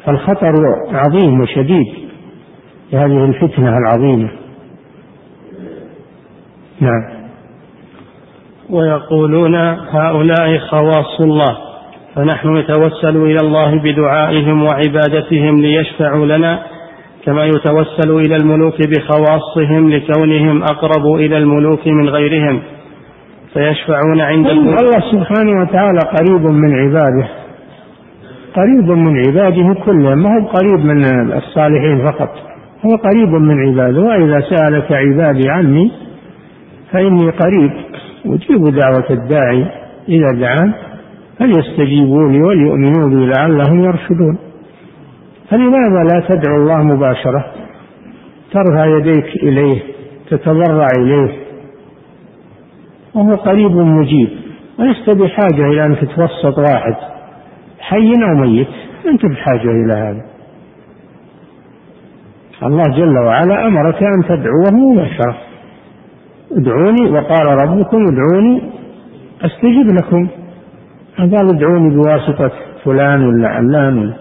[0.05, 0.55] فالخطر
[0.92, 1.87] عظيم وشديد
[2.92, 4.31] لهذه الفتنة العظيمة.
[6.81, 7.18] نعم.
[8.70, 9.55] ويقولون
[9.90, 11.59] هؤلاء خواص الله
[12.14, 16.62] فنحن نتوسل إلى الله بدعائهم وعبادتهم ليشفعوا لنا
[17.28, 22.60] كما يتوسل إلى الملوك بخواصهم لكونهم أقرب إلى الملوك من غيرهم
[23.54, 27.28] فيشفعون عند الملوك الله سبحانه وتعالى قريب من عباده.
[28.54, 32.30] قريب من عباده كلهم ما هو قريب من الصالحين فقط
[32.86, 34.00] هو قريب من عباده.
[34.00, 35.90] وإذا سألك عبادي عني
[36.92, 37.70] فإني قريب.
[38.26, 39.66] أجيب دعوة الداعي
[40.08, 40.72] إذا دعان
[41.38, 44.38] فليستجيبوا لي وليؤمنوا بي لعلهم يرشدون.
[45.50, 47.44] فلماذا لا تدعو الله مباشرة؟
[48.52, 49.82] ترفع يديك إليه
[50.30, 51.32] تتضرع إليه.
[53.14, 54.28] وهو قريب مجيب.
[54.78, 56.94] ولست بحاجة إلى أن تتوسط واحد.
[57.80, 58.68] حي أو ميت
[59.06, 60.24] أنت بحاجة إلى هذا.
[62.62, 65.37] الله جل وعلا أمرك أن تدعوه مباشرة.
[66.52, 68.62] ادعوني وقال ربكم ادعوني
[69.42, 70.28] أستجب لكم.
[71.18, 72.50] قال ادعوني بواسطة
[72.84, 74.14] فلان ولا علان.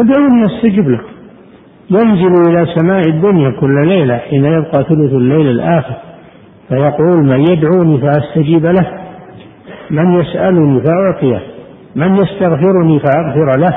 [0.00, 1.10] ادعوني أستجب لكم.
[1.90, 5.94] ينزل إلى سماء الدنيا كل ليلة حين يبقى ثلث الليل الآخر.
[6.68, 8.86] فيقول من يدعوني فأستجيب له.
[9.90, 11.42] من يسألني فأعطيه.
[11.96, 13.76] من يستغفرني فأغفر له.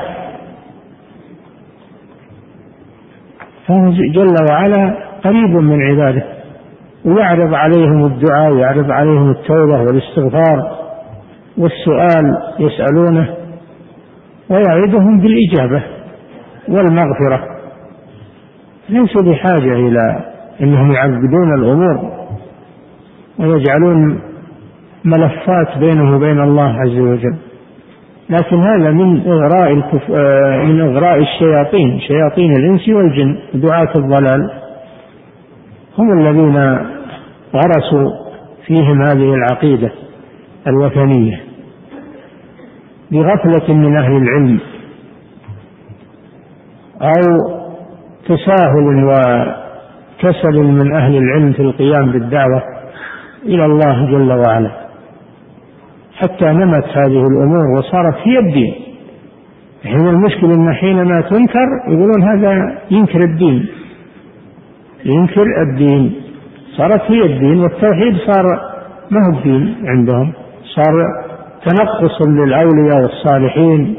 [3.66, 6.24] فهو جل وعلا قريب من عباده.
[7.04, 10.78] ويعرض عليهم الدعاء ويعرض عليهم التوبة والاستغفار
[11.58, 12.24] والسؤال
[12.58, 13.34] يسألونه.
[14.50, 15.93] ويعدهم بالإجابة.
[16.68, 17.44] والمغفرة.
[18.88, 20.24] ليسوا بحاجة إلى
[20.60, 22.10] أنهم يعبدون الأمور
[23.38, 24.20] ويجعلون
[25.04, 27.36] ملفات بينه وبين الله عز وجل.
[28.30, 30.10] لكن هذا من إغراء الكف...
[30.10, 34.50] آه، من إغراء الشياطين شياطين الإنس والجن دعاة الضلال.
[35.98, 36.56] هم الذين
[37.54, 38.10] غرسوا
[38.66, 39.90] فيهم هذه العقيدة
[40.66, 41.40] الوثنية
[43.12, 44.60] بغفلة من أهل العلم.
[47.04, 47.54] أو
[48.24, 52.62] تساهل وكسل من أهل العلم في القيام بالدعوة
[53.44, 54.70] إلى الله جل وعلا.
[56.14, 58.74] حتى نمت هذه الأمور وصارت هي الدين.
[59.84, 63.66] حين المشكلة أن حينما تنكر يقولون هذا ينكر الدين.
[65.04, 66.14] ينكر الدين.
[66.76, 68.44] صارت هي الدين والتوحيد صار
[69.10, 70.32] ما هو الدين عندهم.
[70.74, 70.94] صار
[71.64, 73.94] تنقص للأولياء والصالحين.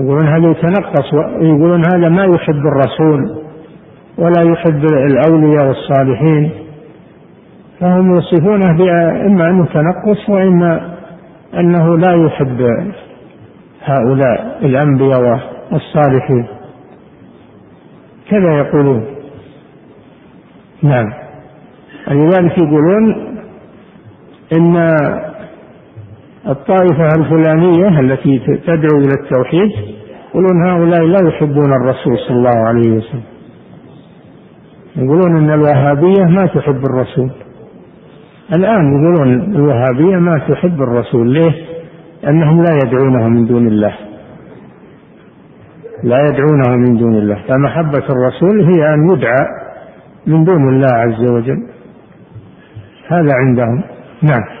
[0.00, 3.42] يقولون هذا يتنقص ويقولون هذا ما يحب الرسول
[4.18, 6.50] ولا يحب الأولياء والصالحين.
[7.80, 8.70] فهم يصفونه
[9.26, 10.96] إما أنه تنقص وإما
[11.54, 12.60] أنه لا يحب
[13.84, 15.40] هؤلاء الأنبياء
[15.72, 16.46] والصالحين.
[18.30, 19.04] كذا يقولون.
[20.82, 21.12] نعم.
[22.08, 23.14] ولذلك يقولون
[24.52, 24.76] إن
[26.48, 29.70] الطائفة الفلانية التي تدعو إلى التوحيد
[30.30, 33.22] يقولون هؤلاء لا يحبون الرسول صلى الله عليه وسلم.
[34.96, 37.30] يقولون أن الوهابية ما تحب الرسول.
[38.52, 41.32] الآن يقولون الوهابية ما تحب الرسول.
[41.32, 41.54] ليه؟
[42.22, 43.94] لأنهم لا يدعونه من دون الله.
[46.04, 47.42] لا يدعونه من دون الله.
[47.48, 49.46] فمحبة الرسول هي أن يدعى
[50.26, 51.66] من دون الله عز وجل.
[53.08, 53.82] هذا عندهم.
[54.22, 54.59] نعم.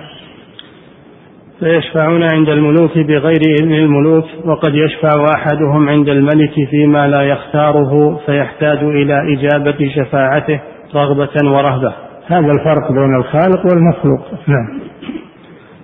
[1.60, 8.78] فيشفعون عند الملوك بغير إذن الملوك وقد يشفع أحدهم عند الملك فيما لا يختاره فيحتاج
[8.78, 10.60] إلى إجابة شفاعته
[10.94, 11.92] رغبة ورهبة.
[12.26, 14.20] هذا الفرق بين الخالق والمخلوق.
[14.46, 14.80] نعم.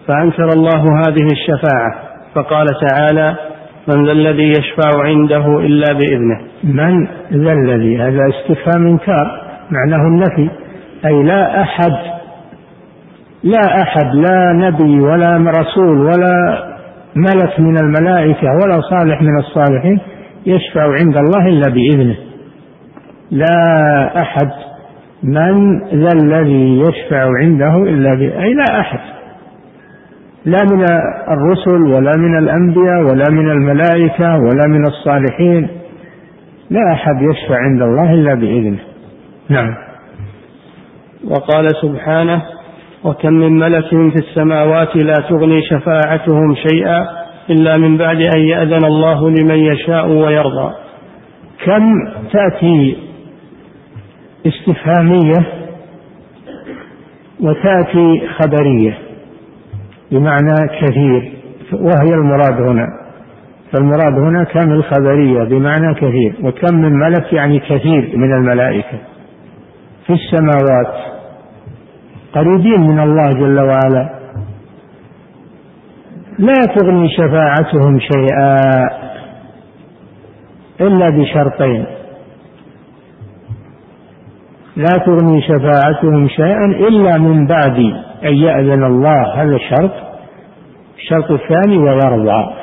[0.06, 1.94] فأنكر الله هذه الشفاعة
[2.34, 3.36] فقال تعالى
[3.88, 6.40] من ذا الذي يشفع عنده إلا بإذنه.
[6.64, 10.50] من ذا الذي؟ هذا استفهام إنكار معناه النفي
[11.06, 12.15] أي لا أحد
[13.46, 16.64] لا أحد لا نبي ولا رسول ولا
[17.16, 20.00] ملك من الملائكة ولا صالح من الصالحين
[20.46, 22.16] يشفع عند الله إلا بإذنه.
[23.30, 24.50] لا أحد
[25.22, 28.42] من ذا الذي يشفع عنده إلا بإذنه.
[28.42, 29.00] أي لا أحد.
[30.44, 30.84] لا من
[31.28, 35.68] الرسل ولا من الأنبياء ولا من الملائكة ولا من الصالحين.
[36.70, 38.78] لا أحد يشفع عند الله إلا بإذنه.
[39.48, 39.74] نعم.
[41.24, 42.42] وقال سبحانه
[43.06, 47.08] وكم من ملك في السماوات لا تغني شفاعتهم شيئا
[47.50, 50.74] إلا من بعد أن يأذن الله لمن يشاء ويرضى.
[51.64, 51.92] كم
[52.32, 52.96] تأتي
[54.46, 55.46] استفهامية
[57.40, 58.98] وتأتي خبرية
[60.10, 61.32] بمعنى كثير
[61.72, 62.86] وهي المراد هنا.
[63.72, 68.98] فالمراد هنا كم الخبرية بمعنى كثير وكم من ملك يعني كثير من الملائكة.
[70.06, 71.15] في السماوات
[72.36, 74.10] قريبين من الله جل وعلا.
[76.38, 78.56] لا تغني شفاعتهم شيئا
[80.80, 81.84] إلا بشرطين.
[84.76, 87.78] لا تغني شفاعتهم شيئا إلا من بعد
[88.24, 89.42] أن يأذن الله.
[89.42, 89.92] هذا شرط.
[90.96, 92.54] الشرط الثاني ويرضى.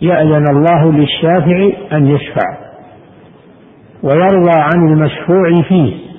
[0.00, 2.58] يأذن الله للشافع أن يشفع.
[4.02, 6.09] ويرضى عن المشفوع فيه.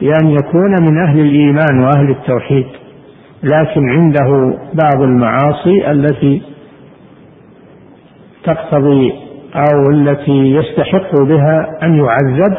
[0.00, 2.66] بأن يكون من أهل الإيمان وأهل التوحيد
[3.42, 6.42] لكن عنده بعض المعاصي التي
[8.44, 9.12] تقتضي
[9.54, 12.56] أو التي يستحق بها أن يعذب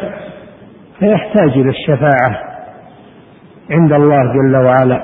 [0.98, 2.40] فيحتاج إلى الشفاعة
[3.70, 5.02] عند الله جل وعلا.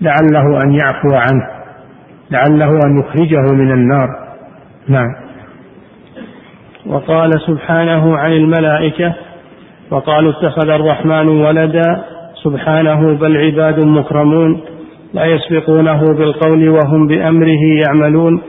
[0.00, 1.46] لعله أن يعفو عنه
[2.30, 4.08] لعله أن يخرجه من النار.
[4.88, 5.14] نعم.
[6.86, 9.14] وقال سبحانه عن الملائكة
[9.90, 12.04] وقالوا اتخذ الرحمن ولدا
[12.44, 14.60] سبحانه بل عباد مكرمون
[15.14, 18.42] لا يسبقونه بالقول وهم بأمره يعملون.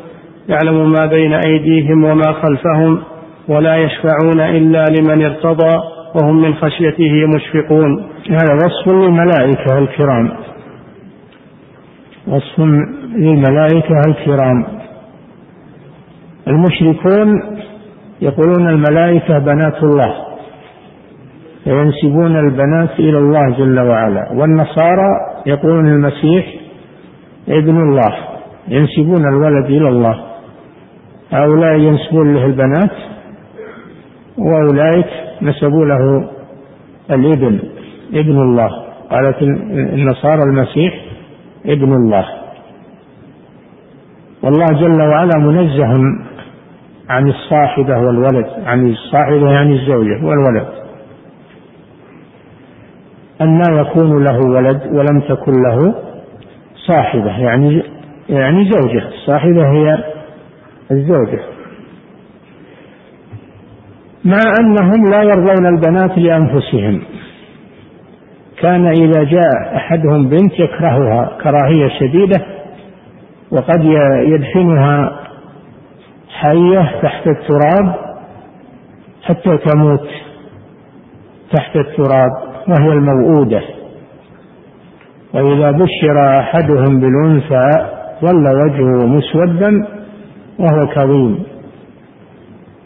[0.49, 3.01] يعلم ما بين أيديهم وما خلفهم
[3.47, 5.81] ولا يشفعون إلا لمن ارتضى
[6.15, 8.03] وهم من خشيته مشفقون.
[8.29, 10.31] هذا وصف للملائكة الكرام.
[12.27, 12.59] وصف
[13.15, 14.65] للملائكة الكرام.
[16.47, 17.43] المشركون
[18.21, 20.30] يقولون الملائكة بنات الله.
[21.63, 24.31] فينسبون البنات إلى الله جل وعلا.
[24.31, 25.09] والنصارى
[25.45, 26.45] يقولون المسيح
[27.49, 28.13] ابن الله
[28.67, 30.21] ينسبون الولد إلى الله.
[31.31, 32.91] هؤلاء ينسبون له البنات
[34.37, 35.07] وأولئك
[35.41, 36.29] نسبوا له
[37.11, 37.59] الابن
[38.13, 38.69] ابن الله.
[39.11, 39.41] قالت
[39.93, 40.93] النصارى المسيح
[41.65, 42.25] ابن الله.
[44.43, 46.01] والله جل وعلا منزه
[47.09, 50.80] عن الصاحبة والولد عن الصاحبة يعني الزوجة والولد.
[53.41, 55.95] أن يكون له ولد ولم تكن له
[56.87, 57.83] صاحبة يعني
[58.29, 59.07] يعني زوجة.
[59.07, 60.03] الصاحبة هي
[60.91, 61.39] الزوجة.
[64.25, 67.01] مع أنهم لا يرضون البنات لأنفسهم.
[68.61, 72.45] كان إذا جاء أحدهم بنت يكرهها كراهية شديدة
[73.51, 73.83] وقد
[74.25, 75.19] يدفنها
[76.29, 77.95] حية تحت التراب
[79.23, 80.07] حتى تموت.
[81.57, 82.50] تحت التراب.
[82.67, 83.61] وهي الموؤودة.
[85.33, 87.69] وإذا بشر أحدهم بالأنثى
[88.21, 89.87] ظل وجهه مسودا
[90.59, 91.43] وهو كظيم.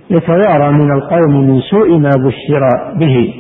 [0.09, 3.34] يتوارى من القوم من سوء ما بشر به.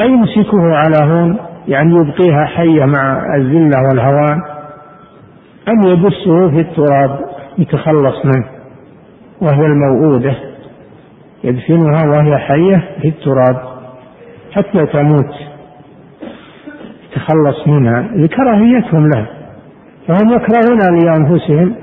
[0.00, 1.36] أيمسكه على هون؟
[1.68, 4.40] يعني يبقيها حية مع الذلة والهوان.
[5.68, 7.20] أم يدسه في التراب
[7.58, 8.46] يتخلص منه
[9.40, 10.34] وهي الموؤودة؟
[11.44, 13.77] يدفنها وهي حية في التراب.
[14.52, 15.34] حتى تموت.
[17.10, 18.02] يتخلص منها.
[18.14, 19.26] لكراهيتهم له
[20.06, 21.74] فهم يكرهون لأنفسهم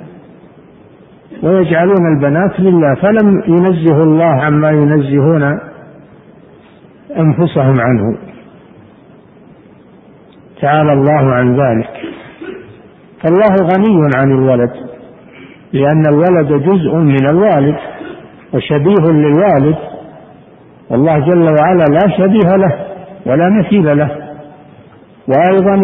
[1.43, 2.95] ويجعلون البنات لله.
[2.95, 5.43] فلم ينزه الله عما ينزهون
[7.17, 8.17] أنفسهم عنه.
[10.61, 11.89] تعالى الله عن ذلك.
[13.23, 14.71] فالله غني عن الولد
[15.73, 17.75] لأن الولد جزء من الوالد
[18.53, 19.75] وشبيه للوالد
[20.89, 22.85] والله جل وعلا لا شبيه له
[23.25, 24.09] ولا مثيل له.
[25.27, 25.75] وأيضا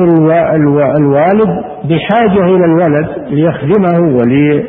[0.97, 4.65] الوالد بحاجة إلى الولد ليخدمه ولي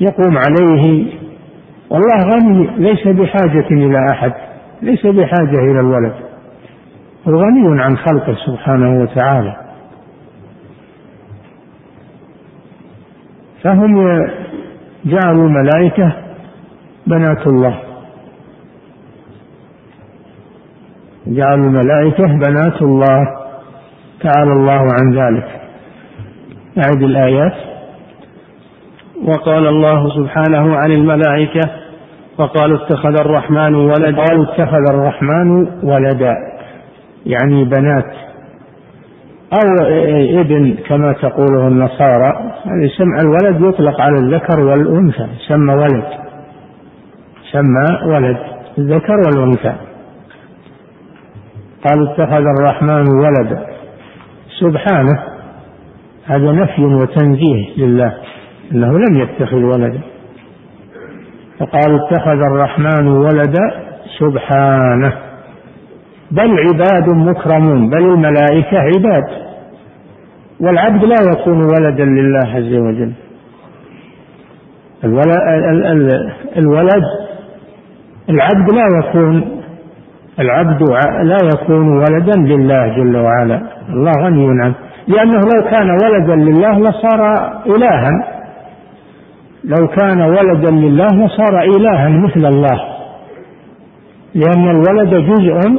[0.00, 1.06] يقوم عليه.
[1.90, 4.32] والله غني ليس بحاجة إلى أحد
[4.82, 6.12] ليس بحاجة إلى الولد.
[7.28, 9.56] هو غني عن خلقه سبحانه وتعالى.
[13.62, 13.94] فهم
[15.04, 16.12] جعلوا الملائكة
[17.06, 17.78] بنات الله.
[21.26, 23.26] جعلوا الملائكة بنات الله.
[24.22, 25.48] تعالى الله عن ذلك.
[26.86, 27.54] أعد الآيات.
[29.24, 31.70] وقال الله سبحانه عن الملائكة
[32.38, 34.16] وقالوا اتخذ الرحمن ولدا.
[34.16, 36.34] قالوا اتخذ الرحمن ولدا.
[37.26, 38.12] يعني بنات.
[39.52, 39.86] أو
[40.40, 42.52] ابن كما تقوله النصارى.
[42.64, 45.26] يعني سمع الولد يطلق على الذكر والأنثى.
[45.48, 46.04] سمى ولد.
[47.52, 48.36] سمى ولد.
[48.78, 49.91] الذكر والأنثى.
[51.84, 53.66] قالوا اتخذ الرحمن ولدا
[54.60, 55.22] سبحانه
[56.26, 58.14] هذا نفي وتنزيه لله
[58.72, 60.00] أنه لم يتخذ ولدا
[61.58, 63.70] فقالوا اتخذ الرحمن ولدا
[64.18, 65.12] سبحانه.
[66.30, 69.24] بل عباد مكرمون بل الملائكة عباد.
[70.60, 73.12] والعبد لا يكون ولدا لله عز وجل.
[76.56, 77.04] الولد
[78.28, 79.61] العبد لا يكون
[80.40, 80.82] العبد
[81.22, 83.62] لا يكون ولدا لله جل وعلا.
[83.88, 84.74] الله غني عنه.
[85.08, 88.10] لأنه لو كان ولدا لله لصار إلها.
[89.64, 92.80] لو كان ولدا لله لصار إلها مثل الله.
[94.34, 95.70] لأن الولد جزء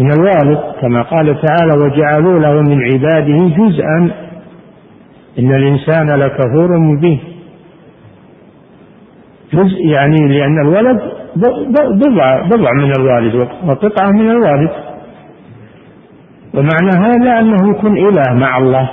[0.00, 4.10] من الوالد كما قال تعالى وجعلوا له من عباده جزءا.
[5.38, 7.20] إن الإنسان لكفور مبين.
[9.52, 11.00] جزء يعني لأن الولد
[11.36, 13.34] بضع بضع من الوالد
[13.64, 14.70] وقطعة من الوالد
[16.54, 18.90] ومعنى هذا أنه يكون إله مع الله.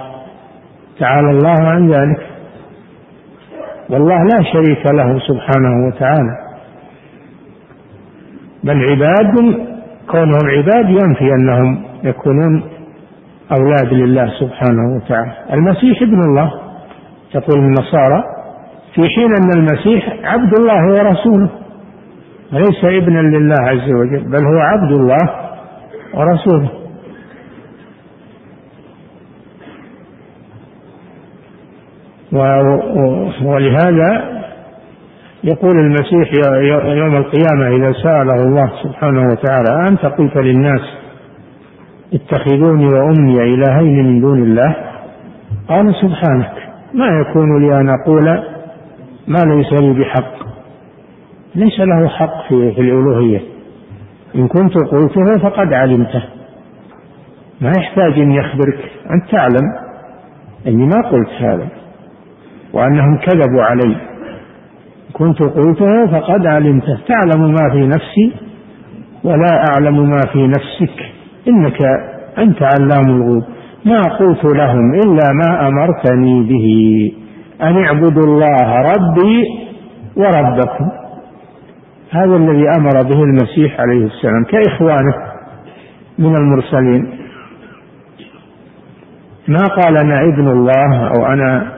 [1.00, 2.28] تعالى الله عن ذلك.
[3.90, 6.38] والله لا شريك له سبحانه وتعالى.
[8.64, 9.36] بل عباد
[10.12, 12.64] كونهم عباد ينفي أنهم يكونون
[13.52, 15.32] أولاد لله سبحانه وتعالى.
[15.54, 16.52] المسيح ابن الله
[17.34, 18.24] تقول النصارى
[18.96, 21.50] في حين أن المسيح عبد الله ورسوله.
[22.54, 25.30] وليس ابنا لله عز وجل بل هو عبد الله
[26.14, 26.70] ورسوله.
[33.44, 34.42] ولهذا
[35.44, 36.32] يقول المسيح
[36.98, 40.82] يوم القيامة إذا سأله الله سبحانه وتعالى أنت قلت للناس
[42.14, 44.76] اتخذوني وأمي إلهين من دون الله؟
[45.68, 46.54] قال سبحانك
[46.94, 48.26] ما يكون لي أن أقول
[49.28, 50.43] ما ليس لي بحق.
[51.56, 53.42] ليس له حق في, في الألوهية.
[54.36, 56.24] إن كنت قلته فقد علمته.
[57.62, 58.80] ما يحتاج أن يخبرك
[59.12, 59.66] أنت تعلم
[60.68, 61.68] أني ما قلت هذا
[62.74, 63.96] وأنهم كذبوا علي.
[65.14, 66.98] كنت قلته فقد علمته.
[67.08, 68.34] تعلم ما في نفسي
[69.24, 71.00] ولا أعلم ما في نفسك.
[71.48, 71.82] إنك
[72.38, 73.44] أنت علام الغيوب.
[73.86, 76.68] ما قلت لهم إلا ما أمرتني به.
[77.62, 79.46] أن اعبدوا الله ربي
[80.18, 81.03] وربكم.
[82.14, 85.14] هذا الذي أمر به المسيح عليه السلام كإخوانه
[86.20, 87.20] من المرسلين.
[89.48, 91.74] ما قال أنا ابن الله أو أنا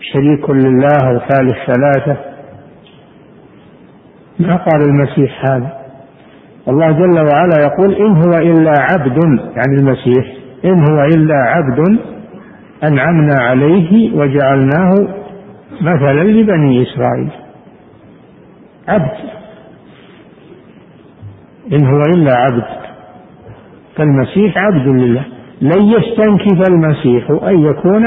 [0.00, 2.16] شريك لله أو ثالث ثلاثة.
[4.38, 5.72] ما قال المسيح هذا؟
[6.68, 9.18] الله جل وعلا يقول إن هو إلا عبد
[9.56, 11.98] يعني المسيح إن هو إلا عبد
[12.84, 14.94] أنعمنا عليه وجعلناه
[15.80, 17.30] مثلا لبني إسرائيل.
[18.88, 19.33] عبد.
[21.72, 22.64] إن هو إلا عبد.
[23.96, 25.22] فالمسيح عبد لله.
[25.60, 28.04] لن يستنكف المسيح أن يكون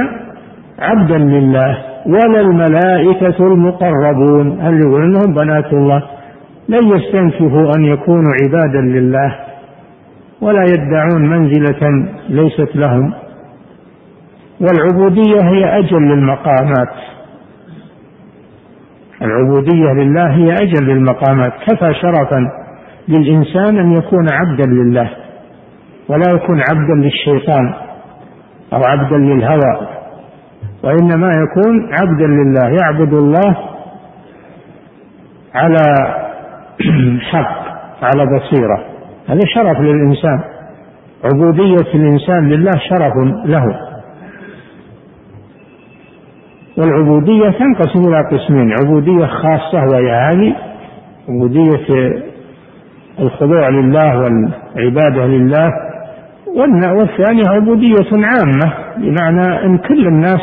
[0.79, 1.77] عبدا لله.
[2.05, 4.59] ولا الملائكة المقربون.
[4.61, 6.03] هل يقول أنهم بنات الله؟
[6.69, 9.35] لن يستنكفوا أن يكونوا عبادا لله.
[10.41, 13.13] ولا يدعون منزلة ليست لهم.
[14.61, 16.93] والعبودية هي أجل المقامات
[19.21, 22.66] العبودية لله هي أجل المقامات كفى شرفا.
[23.07, 25.09] للإنسان أن يكون عبدا لله
[26.09, 27.73] ولا يكون عبدا للشيطان
[28.73, 29.87] أو عبدا للهوى
[30.83, 33.57] وإنما يكون عبدا لله يعبد الله
[35.55, 35.83] على
[37.31, 37.67] حق
[38.01, 38.85] على بصيرة.
[39.27, 40.39] هذا شرف للإنسان
[41.23, 43.13] عبودية الإنسان لله شرف
[43.45, 43.79] له.
[46.77, 50.55] والعبودية تنقسم إلى قسمين عبودية خاصة وهي هذه
[51.29, 51.87] عبودية
[53.19, 55.69] الخضوع لله والعبادة لله
[56.93, 60.41] والثانية عبودية عامة بمعنى أن كل الناس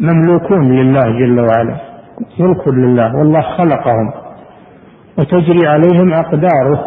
[0.00, 1.76] مملوكون لله جل وعلا
[2.38, 4.12] ملك لله والله خلقهم
[5.18, 6.84] وتجري عليهم أقداره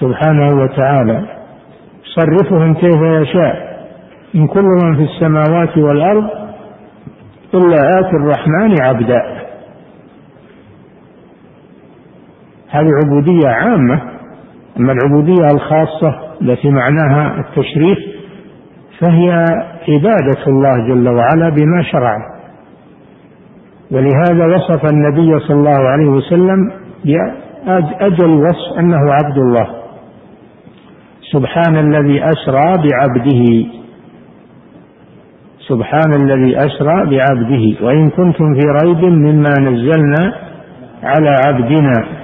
[0.00, 1.26] سبحانه وتعالى
[2.06, 3.72] يصرفهم كيف يشاء
[4.34, 6.24] إن كل من في السماوات والأرض
[7.54, 9.22] إلا آتي الرحمن عبدا.
[12.72, 14.02] هذه عبودية عامة
[14.78, 17.98] أما العبودية الخاصة التي معناها التشريف
[18.98, 19.30] فهي
[19.88, 22.16] عبادة الله جل وعلا بما شرع.
[23.90, 26.72] ولهذا وصف النبي صلى الله عليه وسلم
[27.04, 29.66] بأجل وصف أنه عبد الله.
[31.32, 33.66] سبحان الذي أسرى بعبده.
[35.68, 37.86] سبحان الذي أسرى بعبده.
[37.86, 40.34] وإن كنتم في ريب مما نزلنا
[41.02, 42.21] على عبدنا.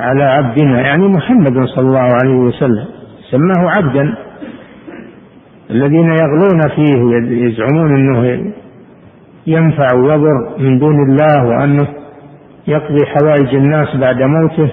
[0.00, 2.84] على عبدنا يعني محمد صلى الله عليه وسلم
[3.30, 4.14] سماه عبدا
[5.70, 7.00] الذين يغلون فيه
[7.46, 8.52] يزعمون إنه
[9.46, 11.86] ينفع ويضر من دون الله وأنه
[12.68, 14.70] يقضي حوائج الناس بعد موته.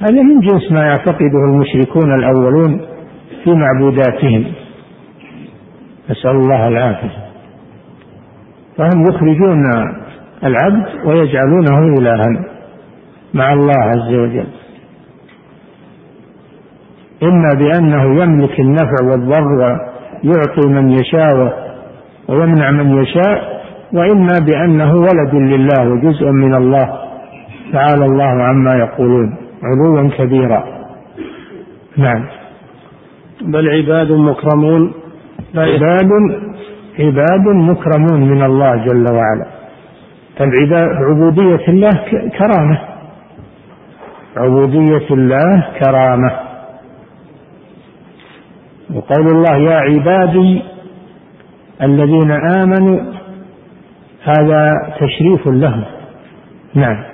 [0.00, 2.80] هذا من جنس ما يعتقده المشركون الأولون
[3.44, 4.44] في معبوداتهم.
[6.10, 7.10] نسال الله العافية.
[8.76, 9.64] فهم يخرجون
[10.44, 12.53] العبد ويجعلونه إلها.
[13.34, 14.46] مع الله عز وجل.
[17.22, 19.78] إما بأنه يملك النفع والضر
[20.24, 21.64] ويعطي من يشاء
[22.28, 26.98] ويمنع من يشاء وإما بأنه ولد لله وجزء من الله
[27.72, 29.36] تعالى الله عما يقولون.
[29.62, 30.64] علوا كبيرا.
[31.96, 32.24] نعم.
[33.42, 34.92] بل عباد مكرمون.
[35.56, 36.10] عباد
[36.98, 39.46] عباد مكرمون من الله جل وعلا.
[40.36, 41.90] فالعبودية الله
[42.38, 42.93] كرامة.
[44.36, 46.32] عبودية الله كرامة.
[48.94, 50.62] وقول الله يا عبادي
[51.82, 53.00] الذين آمنوا
[54.22, 55.84] هذا تشريف لهم.
[56.74, 57.04] نعم.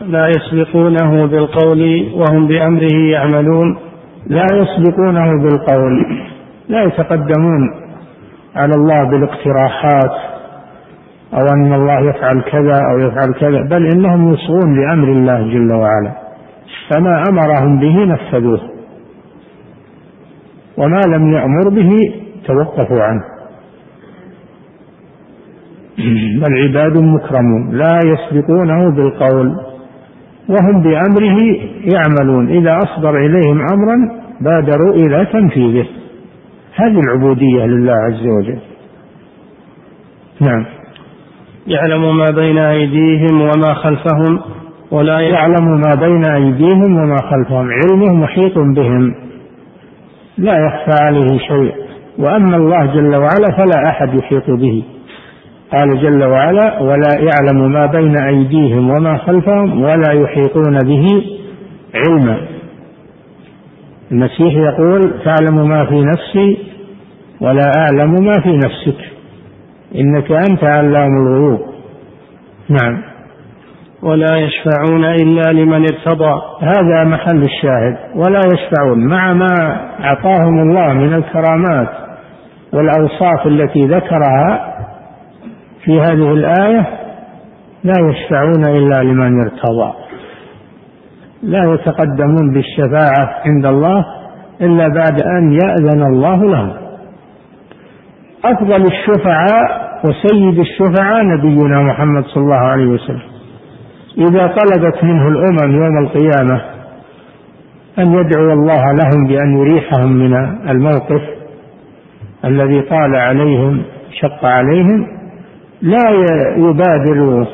[0.00, 3.78] لا يسبقونه بالقول وهم بأمره يعملون.
[4.26, 6.06] لا يسبقونه بالقول.
[6.68, 7.74] لا يتقدمون
[8.56, 10.29] على الله بالاقتراحات.
[11.34, 16.12] أو أن الله يفعل كذا أو يفعل كذا بل إنهم يصغون لأمر الله جل وعلا.
[16.90, 18.60] فما أمرهم به نفذوه.
[20.76, 22.14] وما لم يأمر به
[22.46, 23.22] توقفوا عنه.
[26.40, 29.56] بل عباد مكرمون لا يسبقونه بالقول.
[30.48, 31.38] وهم بأمره
[31.94, 32.48] يعملون.
[32.48, 35.86] إذا أصدر إليهم أمرا بادروا إلى تنفيذه.
[36.74, 38.58] هذه العبودية لله عز وجل.
[40.40, 40.79] نعم.
[41.66, 44.40] يعلم ما بين أيديهم وما خلفهم
[44.90, 47.68] ولا يعلم ما بين أيديهم وما خلفهم.
[47.70, 49.14] علمه محيط بهم
[50.38, 51.74] لا يخفى عليه شيء.
[52.18, 54.82] وأما الله جل وعلا فلا أحد يحيط به.
[55.72, 61.24] قال جل وعلا ولا يعلم ما بين أيديهم وما خلفهم ولا يحيطون به
[61.94, 62.40] علما.
[64.12, 66.58] المسيح يقول تعلم ما في نفسي
[67.40, 69.09] ولا أعلم ما في نفسك.
[69.94, 71.60] إنك أنت علام الغيوب.
[72.68, 73.02] نعم.
[74.02, 76.40] ولا يشفعون إلا لمن ارتضى.
[76.60, 77.96] هذا محل الشاهد.
[78.14, 81.88] ولا يشفعون مع ما أعطاهم الله من الكرامات
[82.72, 84.76] والأوصاف التي ذكرها
[85.84, 86.86] في هذه الآية
[87.84, 89.92] لا يشفعون إلا لمن ارتضى.
[91.42, 94.04] لا يتقدمون بالشفاعة عند الله
[94.60, 96.79] إلا بعد أن يأذن الله لهم.
[98.44, 103.22] أفضل الشفعاء وسيد الشفعاء نبينا محمد صلى الله عليه وسلم.
[104.18, 106.60] إذا طلبت منه الأمم يوم القيامة
[107.98, 110.34] أن يدعو الله لهم بأن يريحهم من
[110.68, 111.22] الموقف
[112.44, 113.82] الذي طال عليهم
[114.20, 115.06] شق عليهم
[115.82, 116.10] لا
[116.56, 117.46] يبادر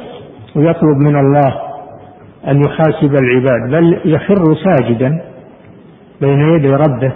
[0.56, 1.54] ويطلب من الله
[2.48, 5.20] أن يحاسب العباد بل يخر ساجدا
[6.20, 7.12] بين يدي ربه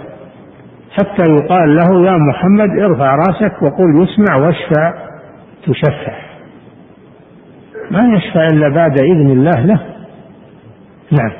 [0.91, 4.93] حتى يقال له يا محمد ارفع راسك وقل يسمع واشفع
[5.63, 6.31] تشفع
[7.91, 9.79] ما يشفع إلا بعد إذن الله له.
[11.11, 11.31] نعم.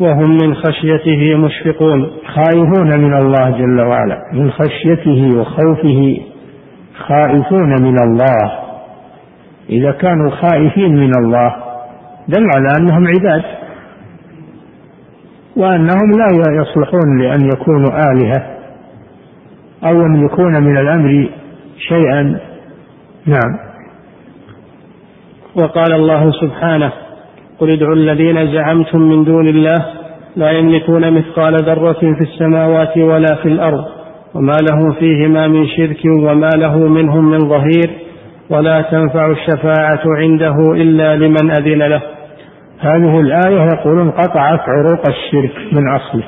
[0.00, 2.10] وهم من خشيته مشفقون.
[2.26, 4.18] خائفون من الله جل وعلا.
[4.32, 6.20] من خشيته وخوفه
[6.98, 8.52] خائفون من الله.
[9.70, 11.56] إذا كانوا خائفين من الله
[12.28, 13.59] دل على أنهم عباد.
[15.56, 18.42] وأنهم لا يصلحون لأن يكونوا آلهة
[19.84, 21.28] أو يملكون من الأمر
[21.78, 22.40] شيئا.
[23.26, 23.70] نعم.
[25.54, 26.92] وقال الله سبحانه
[27.58, 29.86] قل ادعوا الذين زعمتم من دون الله
[30.36, 33.84] لا يملكون مثقال ذرة في السماوات ولا في الأرض
[34.34, 37.90] وما له فيهما من شرك وما له منهم من ظهير
[38.50, 42.02] ولا تنفع الشفاعة عنده إلا لمن أذن له.
[42.80, 46.24] هذه الآية يقولون قطعت عروق الشرك من أصله.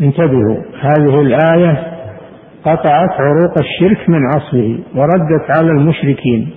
[0.00, 1.98] انتبهوا هذه الآية
[2.64, 6.50] قطعت عروق الشرك من أصله وردت على المشركين.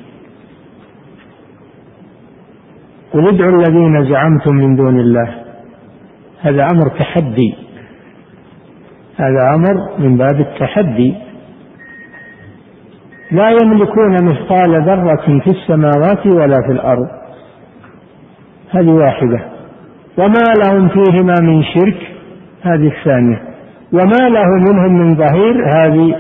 [3.14, 5.30] قل ادعوا الذين زعمتم من دون الله.
[6.42, 7.56] هذا أمر تحدي.
[9.16, 11.16] هذا أمر من باب التحدي.
[13.32, 17.21] لا يملكون مثقال ذرة في السماوات ولا في الأرض.
[18.72, 19.46] هذه واحدة.
[20.18, 21.98] وما لهم فيهما من شرك؟
[22.62, 23.42] هذه الثانية.
[23.94, 26.16] وما له منهم من ظهير؟ هذه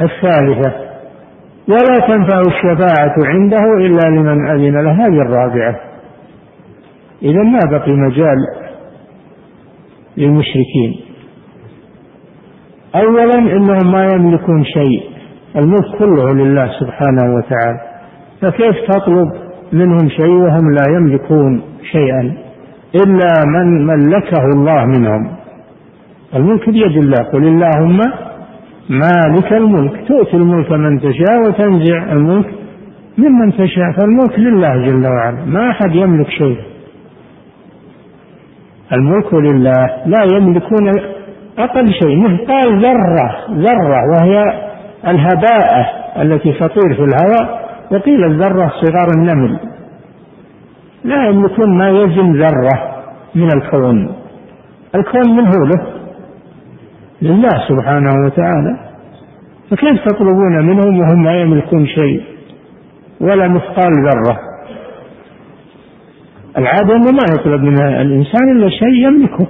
[0.00, 0.72] الثالثة.
[1.68, 4.92] ولا تنفع الشفاعة عنده إلا لمن أذن له.
[4.92, 5.80] هذه الرابعة.
[7.22, 8.36] إذا ما بقي مجال
[10.16, 11.00] للمشركين.
[12.94, 15.02] أولا إنهم ما يملكون شيء.
[15.56, 17.80] الملك كله لله سبحانه وتعالى.
[18.40, 19.43] فكيف تطلب
[19.74, 21.62] منهم شيء وهم لا يملكون
[21.92, 22.34] شيئا
[22.94, 25.30] إلا من ملكه الله منهم.
[26.34, 28.00] الملك بيد الله قل اللهم
[28.88, 32.46] مالك الملك تؤتي الملك من تشاء وتنزع الملك
[33.18, 33.92] ممن تشاء.
[33.92, 36.58] فالملك لله جل وعلا ما أحد يملك شيء.
[38.92, 40.88] الملك لله لا يملكون
[41.58, 44.44] أقل شيء مثقال ذرة ذرة وهي
[45.08, 45.86] الهباءة
[46.22, 47.63] التي تطير في الهواء.
[47.92, 49.58] وقيل الذرة صغار النمل.
[51.04, 53.04] لا يملكون ما يزن ذرة
[53.34, 54.14] من الكون.
[54.94, 55.86] الكون منه له
[57.22, 58.78] لله سبحانه وتعالى.
[59.70, 62.22] فكيف تطلبون منهم وهم لا يملكون شيء؟
[63.20, 64.38] ولا مثقال ذرة.
[66.58, 69.46] العادة أنه ما يطلب من الإنسان إلا شيء يملكه.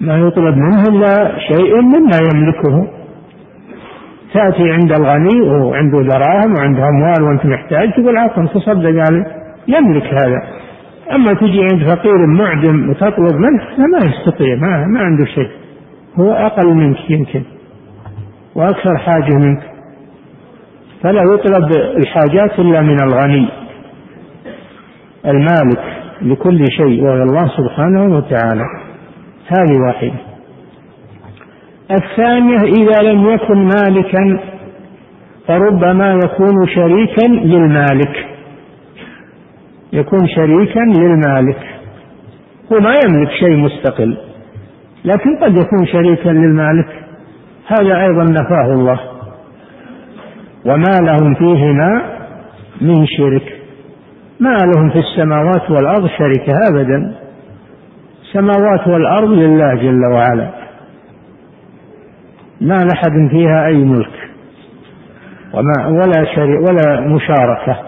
[0.00, 2.97] ما يطلب منه إلا شيء مما يملكه.
[4.34, 9.26] تأتي عند الغني وعنده دراهم وعنده أموال وأنت محتاج تقول عفوا تصدق عليه
[9.68, 10.42] يملك هذا.
[11.12, 13.62] أما تجي عند فقير معدم وتطلب منه
[13.92, 15.50] ما يستطيع ما, ما عنده شيء.
[16.18, 17.42] هو أقل منك يمكن
[18.54, 19.62] وأكثر حاجة منك.
[21.02, 23.48] فلا يطلب الحاجات إلا من الغني.
[25.26, 25.82] المالك
[26.22, 28.64] لكل شيء وهو الله سبحانه وتعالى.
[29.48, 30.27] هذه واحدة.
[31.90, 34.40] الثانية إذا لم يكن مالكا
[35.48, 38.26] فربما يكون شريكا للمالك.
[39.92, 41.58] يكون شريكا للمالك.
[42.72, 44.16] هو ما يملك شيء مستقل
[45.04, 46.88] لكن قد يكون شريكا للمالك.
[47.66, 49.00] هذا أيضا نفاه الله.
[50.64, 52.02] وما لهم فيهما
[52.80, 53.52] من شرك.
[54.40, 57.14] ما لهم في السماوات والأرض شركة أبدا.
[58.22, 60.57] السماوات والأرض لله جل وعلا.
[62.60, 64.30] ما لأحد فيها أي ملك.
[65.54, 67.78] وما ولا شري ولا مشاركة.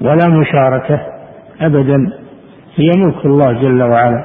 [0.00, 1.00] ولا مشاركة
[1.60, 2.12] أبدا.
[2.76, 4.24] هي ملك الله جل وعلا.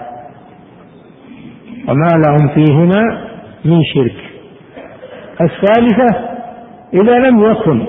[1.87, 3.27] وما لهم فيهما
[3.65, 4.15] من شرك.
[5.41, 6.31] الثالثة
[6.93, 7.85] إذا لم يكن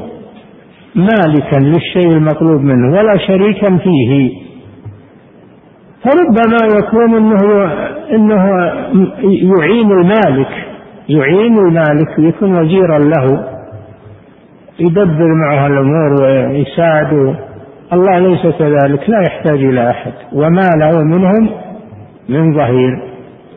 [0.94, 4.42] مالكا للشيء المطلوب منه ولا شريكا فيه
[6.04, 7.64] فربما يكون إنه
[8.10, 8.46] إنه
[9.22, 10.71] يعين المالك.
[11.08, 13.48] يعين المالك يكون وزيرا له
[14.80, 17.34] يدبر معه الأمور ويساعده.
[17.92, 20.12] الله ليس كذلك لا يحتاج إلى أحد.
[20.32, 21.50] وما له منهم
[22.28, 23.02] من ظهير.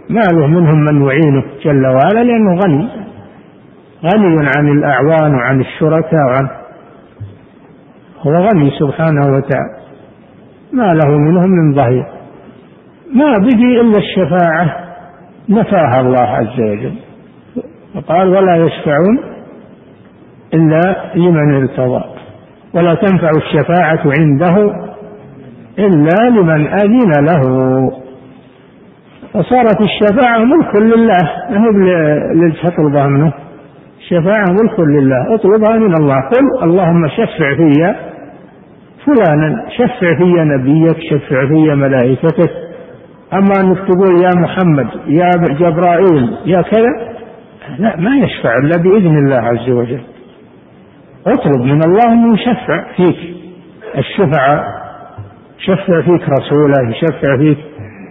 [0.09, 2.87] ما له منهم من يعينه جل وعلا لأنه غني.
[4.03, 6.47] غني عن الأعوان وعن الشركاء وعن
[8.19, 9.75] هو غني سبحانه وتعالى.
[10.73, 12.05] ما له منهم من ظهير.
[13.13, 14.77] ما بقي إلا الشفاعة.
[15.49, 16.95] نفاها الله عز وجل.
[17.95, 19.19] وقال ولا يشفعون
[20.53, 22.03] إلا لمن ارتضى.
[22.73, 24.73] ولا تنفع الشفاعة عنده
[25.79, 27.41] إلا لمن أذن له.
[29.33, 31.23] فصارت الشفاعة ملك لله.
[31.49, 33.33] ما هي تطلبها منه؟
[33.99, 35.35] الشفاعة ملك لله.
[35.35, 36.15] اطلبها من الله.
[36.15, 37.95] قل اللهم شفع في
[39.05, 39.65] فلانا.
[39.77, 42.51] شفع في نبيك شفع في ملائكتك.
[43.33, 45.29] أما أنك تقول يا محمد يا
[45.59, 47.14] جبرائيل يا كذا
[47.79, 50.01] لا ما يشفع إلا بإذن الله عز وجل.
[51.27, 53.35] اطلب من الله أنه يشفع فيك.
[53.97, 54.63] الشفعاء
[55.59, 57.57] يشفع فيك رسوله يشفع فيك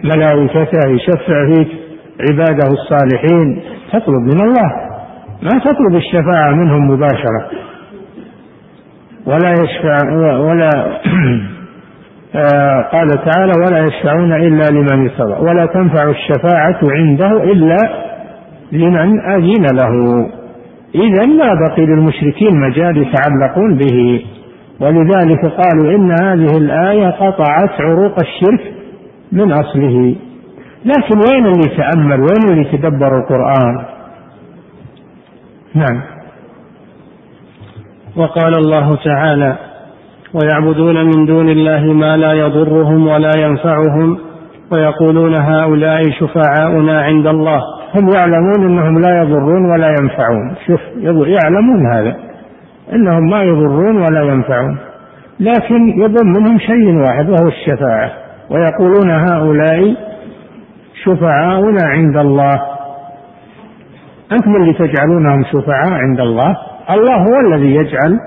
[0.03, 1.67] ملائكته يشفع فيك
[2.29, 3.61] عباده الصالحين.
[3.93, 4.71] تطلب من الله.
[5.41, 7.49] ما تطلب الشفاعة منهم مباشرة.
[9.25, 10.69] ولا يشفع ولا
[12.35, 17.77] آه، قال تعالى ولا يشفعون إلا لمن ارتضى ولا تنفع الشفاعة عنده إلا
[18.71, 20.25] لمن أذن له.
[20.95, 24.25] إذا لا بقي للمشركين مجال يتعلقون به.
[24.79, 28.73] ولذلك قالوا إن هذه الآية قطعت عروق الشرك
[29.31, 30.15] من أصله.
[30.85, 33.85] لكن وين اللي يتأمل وين اللي يتدبر القرآن؟
[35.75, 36.01] نعم.
[38.15, 39.57] وقال الله تعالى
[40.33, 44.17] ويعبدون من دون الله ما لا يضرهم ولا ينفعهم
[44.71, 47.61] ويقولون هؤلاء شفعاؤنا عند الله.
[47.95, 50.55] هم يعلمون إنهم لا يضرون ولا ينفعون.
[50.67, 50.81] شوف
[51.27, 52.15] يعلمون هذا
[52.93, 54.77] إنهم ما يضرون ولا ينفعون.
[55.39, 58.11] لكن يظن منهم شيء واحد وهو الشفاعة.
[58.49, 59.95] ويقولون هؤلاء
[61.03, 62.61] شفعاؤنا عند الله.
[64.31, 66.55] أنتم اللي تجعلونهم شفعاء عند الله؟
[66.89, 68.19] الله هو الذي يجعل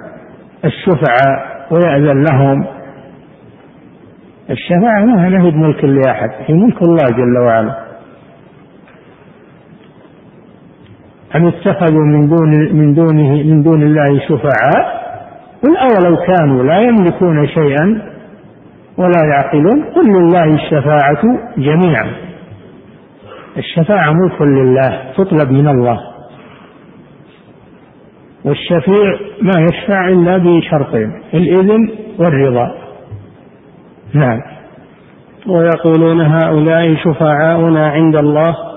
[0.64, 2.66] الشفعاء ويأذن لهم.
[4.50, 7.87] الشفاعة ما هي بملك لأحد هي ملك الله جل وعلا.
[11.36, 14.98] أم اتخذوا من دون من دونه من دون الله شفعاء؟
[15.62, 18.02] قل أولو كانوا لا يملكون شيئا
[18.98, 19.84] ولا يعقلون.
[19.84, 21.22] قل لله الشفاعة
[21.58, 22.12] جميعا.
[23.56, 26.00] الشفاعة ملك لله تطلب من الله.
[28.44, 32.74] والشفيع ما يشفع إلا بشرطين الإذن والرضا.
[34.14, 34.40] نعم.
[35.46, 38.67] ويقولون هؤلاء شفعاؤنا عند الله.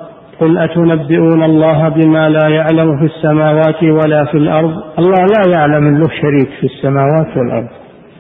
[0.42, 6.08] قل أتنبئون الله بما لا يعلم في السماوات ولا في الأرض؟ الله لا يعلم له
[6.08, 7.68] شريك في السماوات والأرض.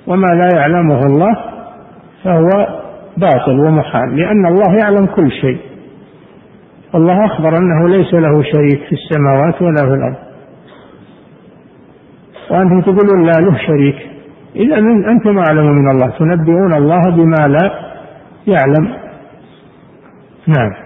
[0.07, 1.35] وما لا يعلمه الله
[2.23, 2.49] فهو
[3.17, 5.57] باطل ومحال لأن الله يعلم كل شيء.
[6.95, 10.15] الله أخبر أنه ليس له شريك في السماوات ولا في الأرض.
[12.51, 13.95] وأنتم تقولون لا له شريك.
[14.55, 14.77] إذا
[15.11, 16.09] أنتم أعلم من الله.
[16.19, 17.71] تنبئون الله بما لا
[18.47, 18.85] يعلم.
[20.47, 20.80] نعم.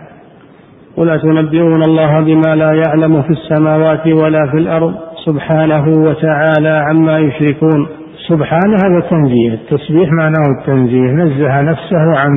[0.98, 7.88] قل أتنبئون الله بما لا يعلم في السماوات ولا في الأرض سبحانه وتعالى عما يشركون.
[8.28, 12.32] سبحانه هذا تنزيه التسبيح معناه التنزيه نزه نفسه عن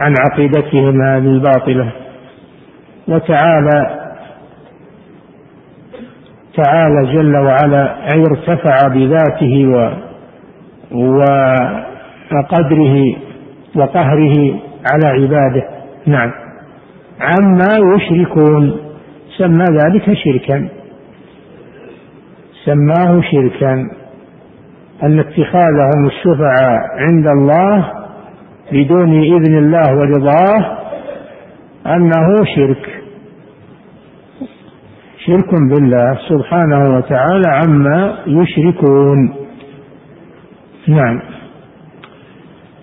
[0.00, 1.92] عن عقيدتهم هذه الباطلة
[3.08, 3.98] وتعالى
[6.56, 9.90] تعالى جل وعلا أي ارتفع بذاته و
[12.32, 13.16] وقدره
[13.76, 14.54] وقهره
[14.92, 15.64] على عباده.
[16.06, 16.47] نعم.
[17.20, 18.76] عما يشركون.
[19.38, 20.68] سمى ذلك شركا.
[22.64, 23.72] سماه شركا.
[25.02, 27.92] أن اتخاذهم الشفعاء عند الله
[28.72, 30.78] بدون إذن الله ورضاه
[31.86, 33.02] أنه شرك.
[35.26, 39.34] شرك بالله سبحانه وتعالى عما يشركون.
[40.88, 41.20] نعم.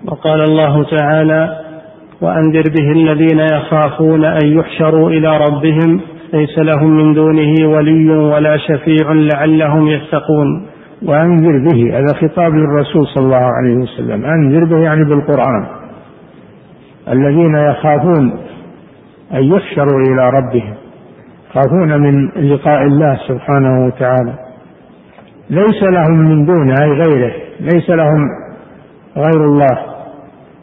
[0.05, 1.64] وقال الله تعالى
[2.21, 6.01] وأنذر به الذين يخافون أن يحشروا إلى ربهم.
[6.33, 10.67] ليس لهم من دونه ولي ولا شفيع لعلهم يتقون.
[11.05, 14.25] وأنذر به هذا خطاب للرسول صلى الله عليه وسلم.
[14.25, 15.65] أنذر به يعني بالقرآن.
[17.09, 18.39] الذين يخافون
[19.33, 20.73] أن يحشروا إلى ربهم
[21.49, 24.33] يخافون من لقاء الله سبحانه وتعالى.
[25.49, 27.33] ليس لهم من دونه أي غيره.
[27.59, 28.27] ليس لهم
[29.17, 29.94] غير الله.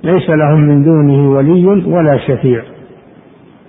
[0.05, 2.62] ليس لهم من دونه ولي ولا شفيع.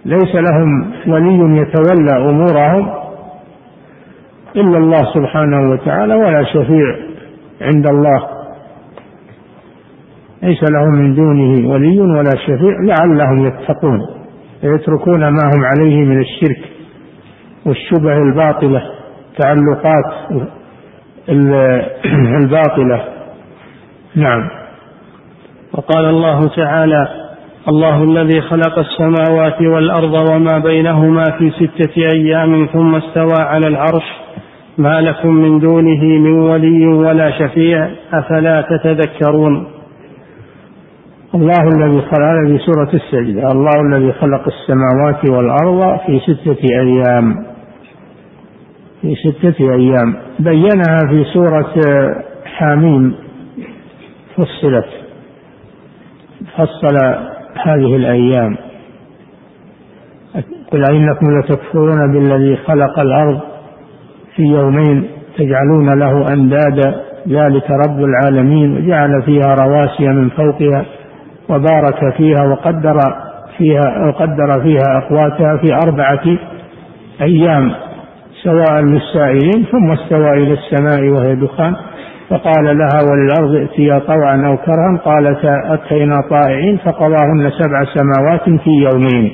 [0.05, 2.89] ليس لهم ولي يتولى أمورهم
[4.55, 6.95] إلا الله سبحانه وتعالى ولا شفيع
[7.61, 8.27] عند الله.
[10.43, 13.99] ليس لهم من دونه ولي ولا شفيع لعلهم يتقون
[14.63, 16.69] ويتركون ما هم عليه من الشرك
[17.65, 18.81] والشبه الباطلة
[19.39, 20.13] تعلقات
[22.41, 23.05] الباطلة.
[24.15, 24.62] نعم.
[25.73, 27.07] وقال الله تعالى
[27.67, 34.03] الله الذي خلق السماوات والأرض وما بينهما في ستة أيام ثم استوى على العرش
[34.77, 39.67] ما لكم من دونه من ولي ولا شفيع أفلا تتذكرون؟
[41.35, 43.47] الله الذي خلق في سورة السجدة.
[43.47, 47.45] الله الذي خلق السماوات والأرض في ستة أيام.
[49.01, 50.15] في ستة أيام.
[50.39, 51.73] بينها في سورة
[52.45, 53.15] حاميم
[54.35, 55.02] فصلت.
[56.57, 56.97] فصل
[57.65, 58.57] هذه الأيام.
[60.71, 63.39] قل أئنكم لتكفرون بالذي خلق الأرض
[64.35, 67.01] في يومين تجعلون له أندادا.
[67.27, 68.77] ذلك رب العالمين.
[68.77, 70.85] وجعل فيها رواسي من فوقها
[71.49, 72.97] وبارك فيها وقدر
[73.57, 76.37] فيها وقدر فيها أقواتها في أربعة
[77.21, 77.71] أيام
[78.43, 81.75] سواء للسائلين ثم استوى إلى السماء وهي دخان.
[82.29, 89.31] فقال لها وللأرض ائتيا طوعا أو كرها قالتا أتينا طائعين فقضاهن سبع سماوات في يومين.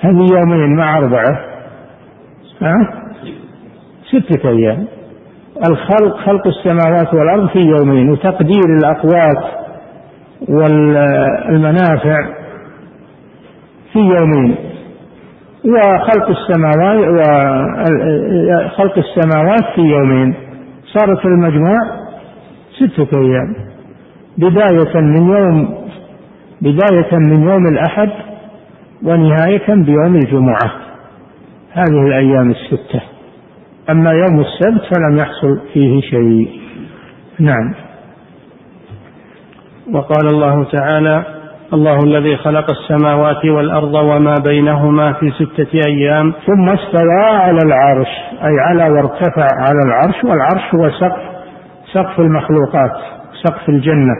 [0.00, 1.40] هذه يومين مع أربعة.
[2.62, 2.90] ها؟
[4.10, 4.86] ستة أيام.
[5.68, 9.44] الخلق خلق السماوات والأرض في يومين وتقدير الأقوات
[10.48, 12.26] والمنافع
[13.92, 14.56] في يومين.
[15.64, 20.34] وخلق السماوات وخلق السماوات في يومين.
[20.98, 21.76] صارت المجموع
[22.76, 23.54] ستة أيام.
[24.38, 25.84] بداية من يوم
[26.60, 28.10] بداية من يوم الأحد
[29.02, 30.70] ونهاية بيوم الجمعة.
[31.72, 33.00] هذه الأيام الستة.
[33.90, 36.60] أما يوم السبت فلم يحصل فيه شيء.
[37.38, 37.74] نعم.
[39.92, 41.33] وقال الله تعالى
[41.74, 48.08] الله الذي خلق السماوات والأرض وما بينهما في ستة أيام ثم استوى على العرش
[48.44, 51.22] أي على وارتفع على العرش والعرش هو سقف
[51.92, 52.92] سقف المخلوقات
[53.44, 54.14] سقف الجنة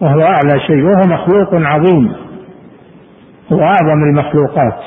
[0.00, 2.12] وهو أعلى شيء وهو مخلوق عظيم
[3.52, 4.80] هو أعظم المخلوقات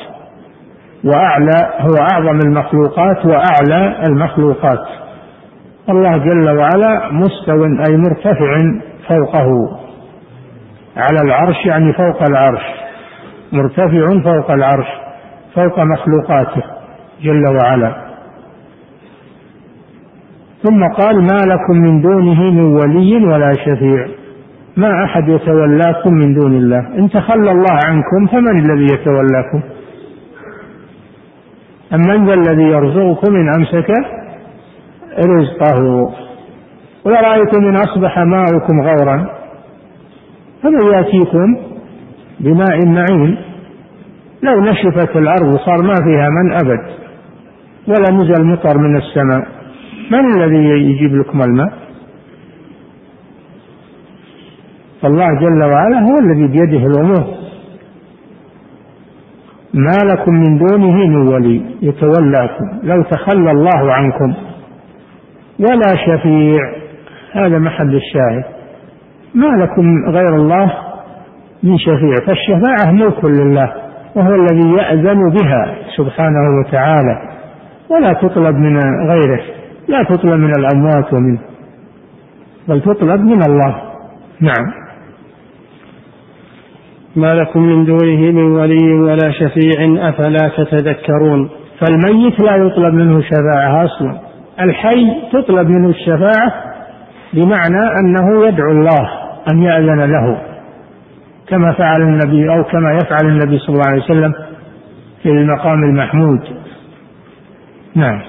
[1.03, 4.87] وأعلى هو أعظم المخلوقات وأعلى المخلوقات.
[5.89, 8.57] الله جل وعلا مستو أي مرتفع
[9.07, 9.79] فوقه.
[10.99, 12.61] على العرش يعني فوق العرش
[13.51, 14.87] مرتفع فوق العرش
[15.55, 16.63] فوق مخلوقاته
[17.21, 18.09] جل وعلا.
[20.63, 24.07] ثم قال ما لكم من دونه من ولي ولا شفيع
[24.77, 26.79] ما أحد يتولاكم من دون الله.
[26.79, 29.61] إن تخلى الله عنكم فمن الذي يتولاكم؟
[31.91, 33.89] من ذا الذي يرزقكم إن أمسك
[35.19, 36.11] رزقه؟
[37.05, 39.38] ورأيتم إن أصبح ماؤكم غورا؟
[40.63, 41.57] فمن يأتيكم
[42.39, 43.37] بماء معين؟
[44.43, 46.99] لو نشفت الأرض وصار ما فيها من أبد
[47.87, 49.47] ولا نزل مطر من السماء.
[50.11, 51.73] من الذي يجيب لكم الماء؟
[55.01, 57.39] فالله جل وعلا هو الذي بيده الأمور.
[59.73, 62.79] ما لكم من دونه من ولي يتولاكم.
[62.83, 64.33] لو تخلى الله عنكم.
[65.59, 66.73] ولا شفيع.
[67.31, 68.58] هذا محل الشاهد.
[69.35, 70.73] ما لكم غير الله
[71.63, 73.73] من شفيع فالشفاعة ملك لله
[74.15, 77.29] وهو الذي يأذن بها سبحانه وتعالى.
[77.89, 78.77] ولا تطلب من
[79.09, 79.41] غيره
[79.87, 81.39] لا تطلب من الأموات ومنه
[82.67, 83.75] بل تطلب من الله.
[84.41, 84.73] نعم.
[87.15, 91.49] ما لكم من دونه من ولي ولا شفيع أفلا تتذكرون؟
[91.79, 94.19] فالميت لا يطلب منه شفاعة أصلا.
[94.61, 96.53] الحي تطلب منه الشفاعة
[97.33, 99.18] بمعنى أنه يدعو الله.
[99.51, 100.41] أن يأذن له
[101.47, 104.33] كما فعل النبي أو كما يفعل النبي صلى الله عليه وسلم
[105.23, 106.39] في المقام المحمود.
[107.95, 108.21] نعم.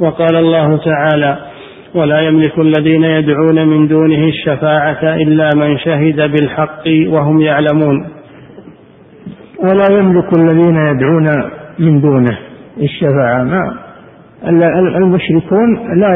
[0.00, 1.38] وقال الله تعالى
[1.94, 8.06] ولا يملك الذين يدعون من دونه الشفاعة إلا من شهد بالحق وهم يعلمون.
[9.58, 12.38] ولا يملك الذين يدعون من دونه
[12.82, 13.42] الشفاعة.
[13.42, 13.74] ما
[14.96, 16.14] المشركون لا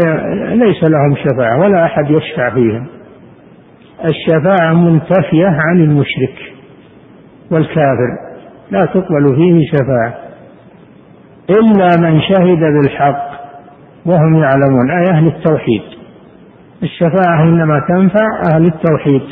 [0.54, 2.97] ليس لهم شفاعة ولا أحد يشفع فيهم.
[4.04, 6.34] الشفاعة منتفية عن المشرك
[7.50, 8.18] والكافر.
[8.70, 10.14] لا تقبل فيه شفاعة.
[11.50, 13.28] إلا من شهد بالحق
[14.06, 14.90] وهم يعلمون.
[14.90, 15.82] أي أهل التوحيد.
[16.82, 19.22] الشفاعة إنما تنفع أهل التوحيد.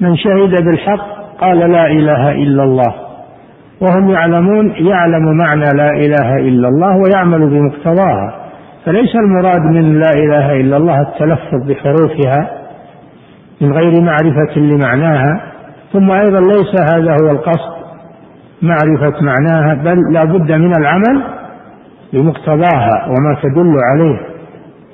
[0.00, 2.94] من شهد بالحق قال لا إله إلا الله.
[3.80, 8.50] وهم يعلمون يعلم معنى لا إله إلا الله ويعمل بمقتضاها.
[8.84, 12.63] فليس المراد من لا إله إلا الله التلفظ بحروفها
[13.60, 15.40] من غير معرفة لمعناها
[15.92, 17.74] ثم أيضا ليس هذا هو القصد
[18.62, 21.22] معرفة معناها بل لا بد من العمل
[22.12, 24.20] بمقتضاها وما تدل عليه.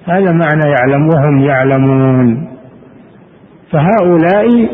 [0.04, 2.48] هذا معنى يعلم وهم يعلمون.
[3.72, 4.68] فهؤلاء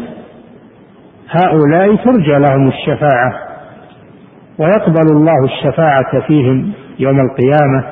[1.30, 3.32] هؤلاء ترجى لهم الشفاعة
[4.58, 7.84] ويقبل الله الشفاعة فيهم يوم القيامة.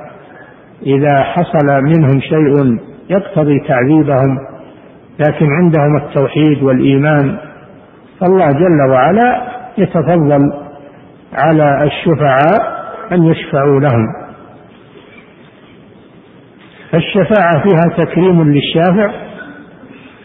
[0.87, 2.79] إذا حصل منهم شيء
[3.11, 4.54] يقتضي تعذيبهم
[5.19, 7.39] لكن عندهم التوحيد والإيمان
[8.21, 9.43] فالله جل وعلا
[9.79, 10.53] يتفضل
[11.33, 14.07] على الشفعاء أن يشفعوا لهم.
[16.91, 19.11] فالشفاعة فيها تكريم للشافع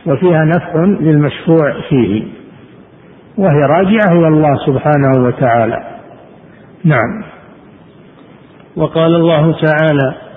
[0.06, 2.24] وفيها نفع للمشفوع فيه
[3.38, 5.84] وهي راجعة إلى الله سبحانه وتعالى.
[6.86, 7.24] نعم.
[8.76, 10.29] وقال الله تعالى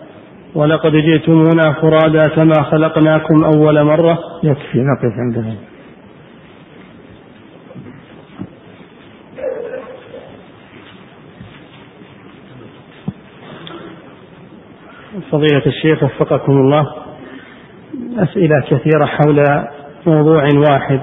[0.55, 4.19] ولقد جئتمونا فرادا كما خلقناكم أول مرة.
[4.43, 5.57] يكفي نقف عندنا
[15.31, 16.87] فضيلة الشيخ وفقكم الله.
[18.19, 19.45] أسئلة كثيرة حول
[20.07, 21.01] موضوع واحد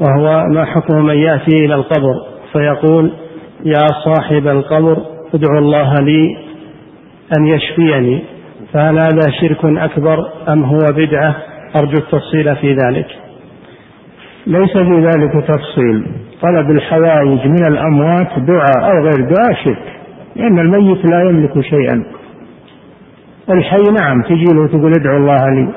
[0.00, 2.14] وهو ما حكم من يأتي إلى القبر
[2.52, 3.12] فيقول
[3.64, 4.98] يا صاحب القبر
[5.34, 6.36] ادعو الله لي
[7.38, 8.37] أن يشفيني.
[8.72, 11.36] فهل هذا شرك أكبر أم هو بدعة؟
[11.76, 13.06] أرجو التفصيل في ذلك.
[14.46, 16.06] ليس في ذلك تفصيل.
[16.42, 19.92] طلب الحوائج من الأموات دعاء أو غير دعاء شرك.
[20.36, 22.04] لأن الميت لا يملك شيئا.
[23.50, 25.68] الحي نعم تجي له تقول ادعو الله لي.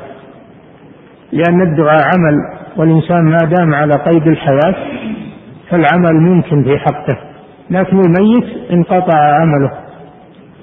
[1.32, 2.36] لأن الدعاء عمل
[2.78, 4.76] والإنسان ما دام على قيد الحياة
[5.70, 7.18] فالعمل ممكن في حقه.
[7.70, 9.72] لكن الميت انقطع عمله.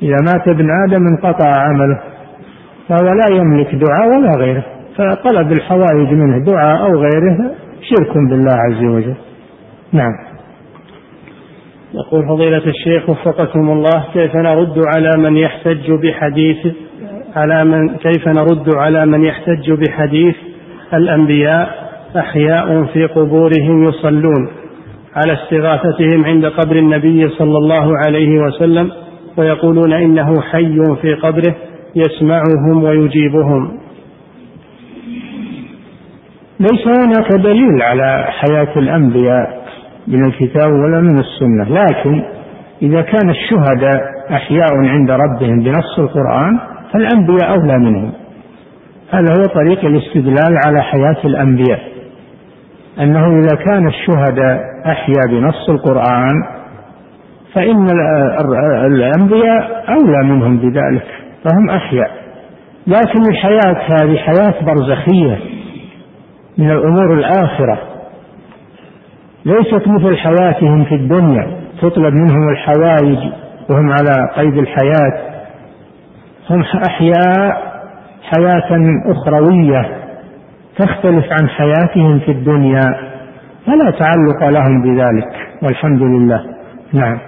[0.02, 2.07] إذا مات ابن آدم انقطع عمله.
[2.88, 4.64] فهو لا يملك دعاء ولا غيره
[4.96, 7.50] فطلب الحوائج منه دعاء أو غيره
[7.82, 9.14] شرك بالله عز وجل.
[9.92, 10.12] نعم.
[11.94, 16.66] يقول فضيلة الشيخ وفقكم الله كيف نرد على من يحتج بحديث
[17.36, 20.34] على من كيف نرد على من يحتج بحديث
[20.94, 24.48] الأنبياء أحياء في قبورهم يصلون
[25.16, 28.90] على استغاثتهم عند قبر النبي صلى الله عليه وسلم
[29.36, 31.54] ويقولون إنه حي في قبره
[31.96, 33.78] يسمعهم ويجيبهم.
[36.60, 39.64] ليس هناك دليل على حياة الأنبياء
[40.06, 42.22] من الكتاب ولا من السنة لكن
[42.82, 46.58] إذا كان الشهداء أحياء عند ربهم بنص القرآن
[46.92, 48.12] فالأنبياء أولى منهم.
[49.10, 51.80] هذا هو طريق الاستدلال على حياة الأنبياء.
[53.00, 56.34] أنه إذا كان الشهداء أحيا بنص القرآن
[57.54, 57.86] فإن
[58.86, 61.17] الأنبياء أولى منهم بذلك.
[61.44, 62.10] فهم أحياء.
[62.86, 65.38] لكن الحياة هذه حياة برزخية
[66.58, 67.78] من الأمور الآخرة.
[69.44, 71.60] ليست مثل حياتهم في الدنيا.
[71.82, 73.18] تطلب منهم الحوائج
[73.70, 75.28] وهم على قيد الحياة.
[76.50, 77.68] هم أحياء
[78.22, 79.88] حياة أخروية
[80.78, 82.84] تختلف عن حياتهم في الدنيا.
[83.66, 85.48] فلا تعلق لهم بذلك.
[85.62, 86.44] والحمد لله.
[86.92, 87.27] نعم.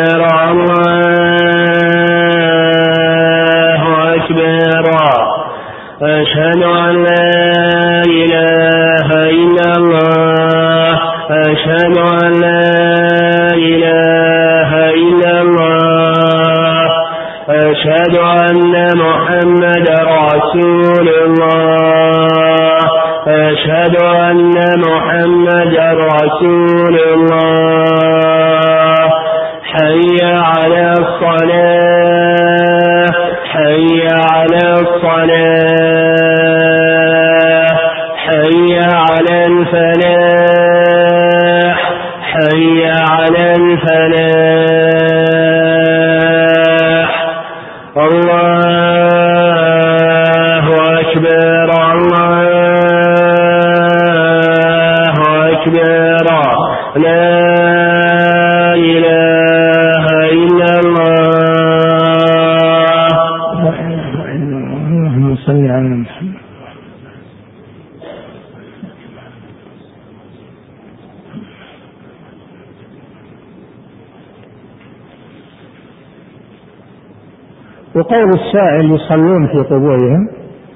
[78.31, 80.27] وقول السائل يصلون في قبورهم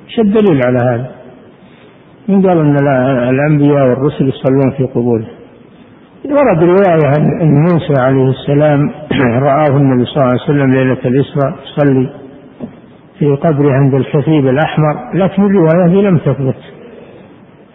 [0.07, 1.11] إيش الدليل على هذا؟
[2.27, 5.27] من قال إن لا- الأنبياء والرسل يصلون في قبورهم؟
[6.25, 8.91] ورد رواية عن ان موسى عليه السلام
[9.47, 12.09] رآه النبي صلى الله عليه وسلم ليلة الإسراء يصلي
[13.19, 16.57] في قبره عند الكثيب الأحمر لكن الرواية لم تثبت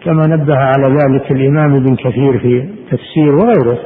[0.03, 3.77] كما نبه على ذلك الإمام ابن كثير في تفسير وغيره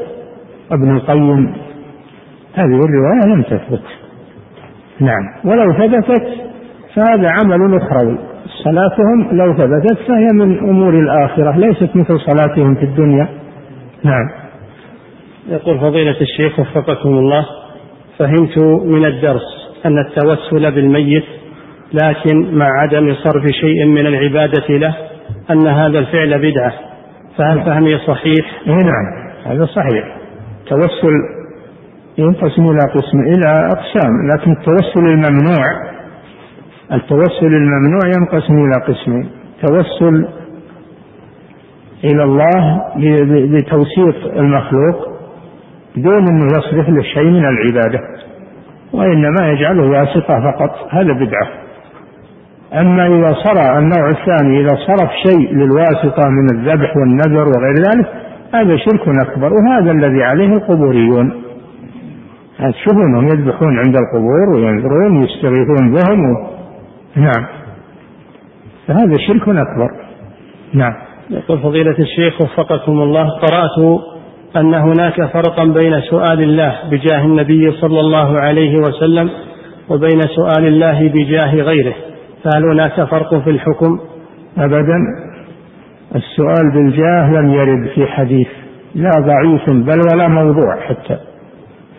[0.72, 1.54] ابن القيم
[2.54, 3.84] هذه الرواية لم تثبت
[5.00, 5.24] نعم.
[5.43, 6.28] ولو ثبتت
[6.96, 8.18] فهذا عمل أخروي.
[8.64, 13.28] صلاتهم لو ثبتت فهي من أمور الآخرة ليست مثل صلاتهم في الدنيا.
[14.04, 14.30] نعم.
[15.48, 17.46] يقول فضيلة الشيخ وفقكم الله
[18.20, 21.24] فهمت من الدرس أن التوسل بالميت
[21.93, 24.96] لكن مع عدم صرف شيء من العبادة له
[25.52, 26.74] أن هذا الفعل بدعة.
[27.38, 30.18] فهل فهمي صحيح؟ إيه نعم هذا صحيح.
[30.64, 31.45] التوسل
[32.18, 35.66] ينقسم إلى قسم إلى أقسام لكن التوسل الممنوع
[36.93, 39.30] التوسل الممنوع ينقسم إلى قسمين
[39.61, 40.28] توسل
[42.03, 42.82] إلى الله
[43.28, 45.16] بتوسيط المخلوق
[45.97, 47.99] دون أنه يصرف له شيء من العبادة
[48.93, 50.88] وإنما يجعله واسطة فقط.
[50.89, 51.47] هذا بدعة.
[52.74, 58.07] أما إذا صرى النوع الثاني إذا صرف شيء للواسطة من الذبح والنذر وغير ذلك
[58.53, 61.45] هذا شرك أكبر وهذا الذي عليه القبوريون.
[62.58, 66.47] تشوفونهم يذبحون عند القبور وينذرون ويستغيثون بهم و...
[67.16, 67.45] نعم.
[68.88, 69.89] فهذا شرك أكبر.
[70.74, 70.93] نعم.
[71.30, 74.01] يقول فضيلة الشيخ وفقكم الله قرأت
[74.58, 79.30] أن هناك فرقا بين سؤال الله بجاه النبي صلى الله عليه وسلم
[79.89, 81.93] وبين سؤال الله بجاه غيره.
[82.43, 84.00] فهل هناك فرق في الحكم؟
[84.58, 84.97] أبدا.
[86.16, 88.47] السؤال بالجاه لم يرد في حديث.
[88.96, 91.34] لا ضعيف بل ولا موضوع حتى.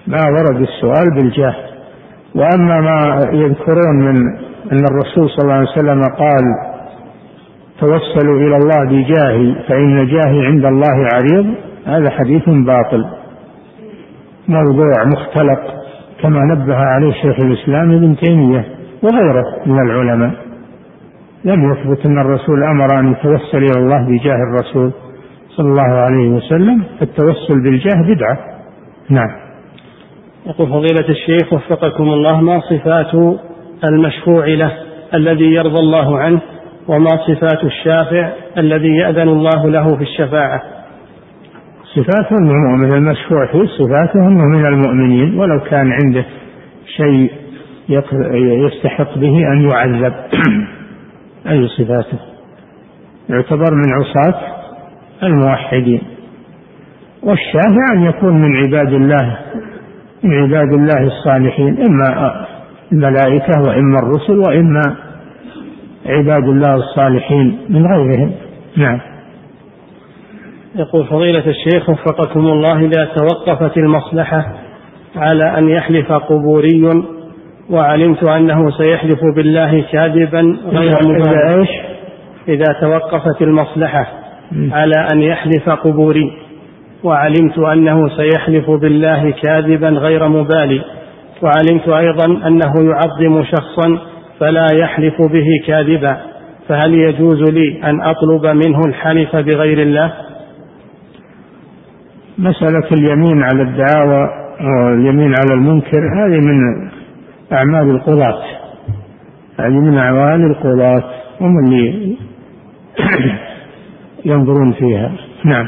[0.07, 1.55] ما ورد السؤال بالجاه
[2.35, 4.17] وأما ما يذكرون من
[4.73, 6.45] أن الرسول صلى الله عليه وسلم قال
[7.81, 11.55] توسلوا إلى الله بجاهي فإن جاهي عند الله عريض.
[11.87, 13.07] هذا حديث باطل.
[14.49, 15.61] موضوع مختلق
[16.23, 18.65] كما نبه عليه شيخ الإسلام ابن تيمية
[19.03, 20.31] وغيره من العلماء.
[21.45, 24.93] لم يثبت أن الرسول أمر أن يتوسل إلى الله بجاه الرسول
[25.57, 28.39] صلى الله عليه وسلم التوسل بالجاه بدعة.
[29.11, 29.46] نعم.
[30.47, 33.39] يقول فضيلة الشيخ وفقكم الله ما صفات
[33.85, 34.73] المشفوع له
[35.15, 36.41] الذي يرضى الله عنه
[36.89, 40.63] وما صفات الشافع الذي يأذن الله له في الشفاعة؟
[41.95, 46.25] صفاته أنه مؤمن المشفوع فيه صفاته أنه من المؤمنين ولو كان عنده
[46.97, 47.31] شيء
[48.67, 50.15] يستحق به أن يعذب.
[51.51, 52.19] أي صفاته؟
[53.29, 54.41] يعتبر من عصاة
[55.23, 56.03] الموحدين.
[57.23, 59.39] والشافع أن يكون من عباد الله
[60.27, 62.47] من عباد الله الصالحين إما
[62.93, 64.97] الملائكة وإما الرسل وإما
[66.07, 68.33] عباد الله الصالحين من غيرهم.
[68.77, 69.01] نعم.
[70.77, 74.53] يقول فضيلة الشيخ وفقكم الله إذا توقفت المصلحة
[75.17, 77.05] على أن يحلف قبوري
[77.71, 81.67] وعلمت أنه سيحلف بالله كاذبا غير مبالغ
[82.49, 84.07] إذا توقفت المصلحة
[84.73, 86.46] على أن يحلف قبوري.
[87.05, 90.85] وعلمت أنه سيحلف بالله كاذبا غير مبالي.
[91.43, 93.99] وعلمت أيضا أنه يعظم شخصا
[94.41, 96.17] فلا يحلف به كاذبا.
[96.69, 100.13] فهل يجوز لي أن أطلب منه الحلف بغير الله؟
[102.39, 104.29] مسألة اليمين على الدعاوى
[104.61, 106.89] واليمين على المنكر هذه من
[107.53, 108.43] أعمال القضاة.
[109.61, 111.05] هذه من أعمال القضاة
[111.41, 112.17] هم اللي
[114.25, 115.13] ينظرون فيها.
[115.45, 115.67] نعم.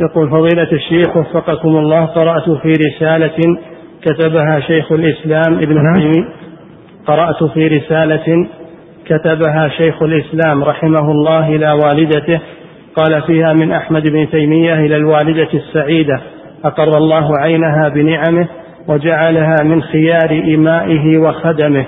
[0.00, 3.58] يقول فضيلة الشيخ وفقكم الله قرأت في رسالة
[4.02, 6.00] كتبها شيخ الإسلام ابن نعم.
[6.00, 6.28] تيمية.
[7.06, 8.48] قرأت في رسالة
[9.06, 12.40] كتبها شيخ الإسلام رحمه الله إلى والدته
[12.96, 16.20] قال فيها من أحمد بن تيمية إلى الوالدة السعيدة
[16.64, 18.48] أقر الله عينها بنعمه
[18.88, 21.86] وجعلها من خيار إمائه وخدمه.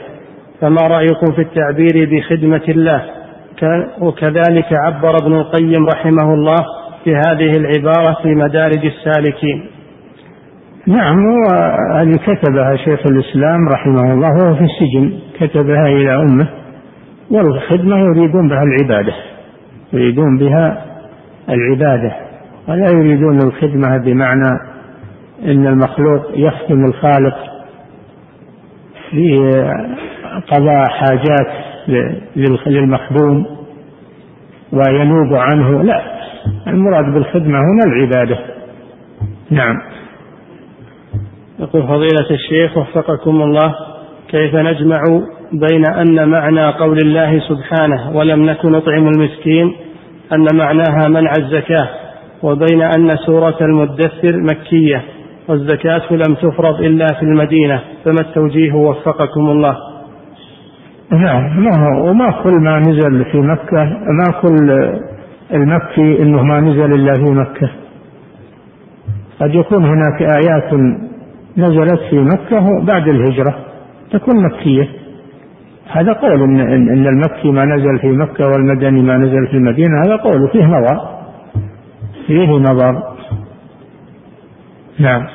[0.60, 3.02] فما رأيكم في التعبير بخدمة الله؟
[4.00, 9.66] وكذلك عبر ابن القيم رحمه الله في هذه العبارة في مدارج السالكين.
[10.86, 16.48] نعم وهذه كتبها شيخ الإسلام رحمه الله وهو في السجن كتبها إلى أمه
[17.30, 19.12] والخدمة يريدون بها العبادة
[19.92, 20.84] يريدون بها
[21.48, 22.12] العبادة
[22.68, 24.50] ولا يريدون الخدمة بمعنى
[25.44, 27.36] أن المخلوق يخدم الخالق
[29.12, 31.48] بقضاء حاجات
[32.66, 33.46] للمخدوم
[34.72, 36.21] وينوب عنه لا.
[36.66, 38.38] المراد بالخدمة هنا العبادة.
[39.50, 39.76] نعم.
[41.60, 43.74] يقول فضيلة الشيخ وفقكم الله
[44.28, 45.00] كيف نجمع
[45.52, 49.72] بين أن معنى قول الله سبحانه ولم نكن نطعم المسكين
[50.32, 51.88] أن معناها منع الزكاة
[52.42, 55.02] وبين أن سورة المدثر مكية
[55.48, 59.76] والزكاة لم تفرض إلا في المدينة فما التوجيه وفقكم الله؟
[61.12, 63.84] نعم ما هو وما كل ما نزل في مكة
[64.18, 64.92] ما كل
[65.52, 67.70] المكي إنه ما نزل إلا في مكة.
[69.40, 70.74] قد يكون هناك آيات
[71.56, 73.54] نزلت في مكة بعد الهجرة
[74.12, 74.88] تكون مكية.
[75.90, 80.16] هذا قول إن, إن المكي ما نزل في مكة والمدني ما نزل في المدينة هذا
[80.16, 81.00] قول فيه نظر.
[82.26, 83.02] فيه نظر.
[84.98, 85.26] نعم.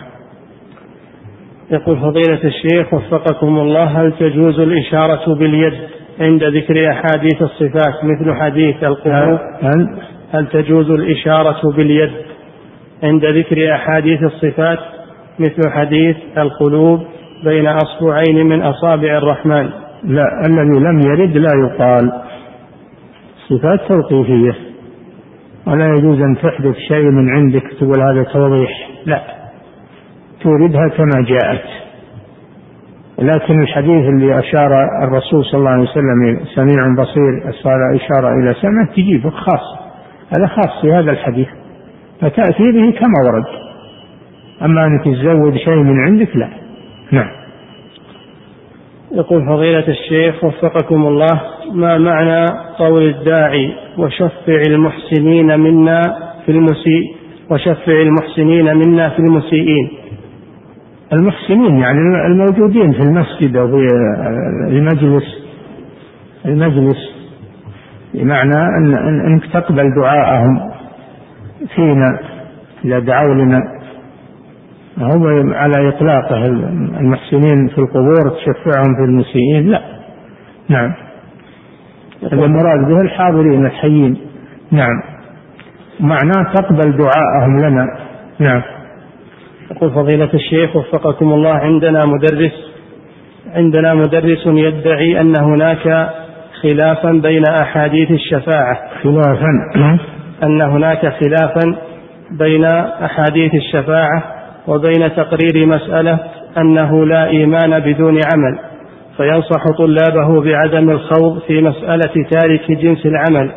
[1.72, 8.84] يقول فضيلة الشيخ وفقكم الله هل تجوز الإشارة باليد؟ عند ذكر أحاديث الصفات مثل حديث
[8.84, 10.00] القلوب هل,
[10.32, 12.12] هل تجوز الإشارة باليد؟
[13.04, 14.80] عند ذكر أحاديث الصفات
[15.40, 17.00] مثل حديث القلوب
[17.44, 19.70] بين أصبعين من أصابع الرحمن.
[20.04, 22.12] لا الذي لم يرد لا يقال.
[23.50, 24.56] صفات توقيفية.
[25.68, 28.90] ولا يجوز أن تحدث شيء من عندك تقول هذا توضيح.
[29.06, 29.22] لا.
[30.42, 31.87] توردها كما جاءت.
[33.20, 34.72] لكن الحديث اللي أشار
[35.04, 39.78] الرسول صلى الله عليه وسلم سميع بصير صار إشارة إلى سمع تجيبه خاص.
[40.38, 41.48] هذا خاص في هذا الحديث.
[42.22, 43.46] فتأتي به كما ورد.
[44.62, 46.50] أما أنك تزود شيء من عندك لا.
[47.12, 47.30] نعم.
[49.12, 51.42] يقول فضيلة الشيخ وفقكم الله
[51.74, 52.46] ما معنى
[52.80, 56.02] قول الداعي وشفع المحسنين منا
[56.46, 57.16] في المسيء
[57.52, 59.97] وشفع المحسنين منا في المسيئين؟
[61.14, 63.88] المحسنين يعني الموجودين في المسجد أو في
[64.68, 65.24] المجلس.
[66.46, 66.98] المجلس
[68.14, 68.94] بمعنى أن
[69.26, 70.72] أنك تقبل دعاءهم.
[71.76, 72.20] فينا
[72.86, 73.62] إذا دعوا لنا.
[75.00, 76.46] هو على إطلاقه
[77.00, 79.82] المحسنين في القبور تشفعهم في المسيئين؟ لا.
[80.70, 80.94] نعم.
[82.24, 84.18] هذا المراد به الحاضرين الحيين.
[84.72, 85.02] نعم.
[86.00, 87.86] معناه تقبل دعاءهم لنا.
[88.40, 88.62] نعم.
[89.72, 92.52] يقول فضيلة الشيخ وفقكم الله عندنا مدرس
[93.56, 96.10] عندنا مدرس يدعي أن هناك
[96.62, 98.80] خلافا بين أحاديث الشفاعة.
[99.04, 100.00] خلافا؟
[100.44, 101.76] أن هناك خلافا
[102.32, 104.24] بين أحاديث الشفاعة
[104.68, 106.20] وبين تقرير مسألة
[106.58, 108.60] أنه لا إيمان بدون عمل
[109.18, 113.52] فينصح طلابه بعدم الخوض في مسألة تارك جنس العمل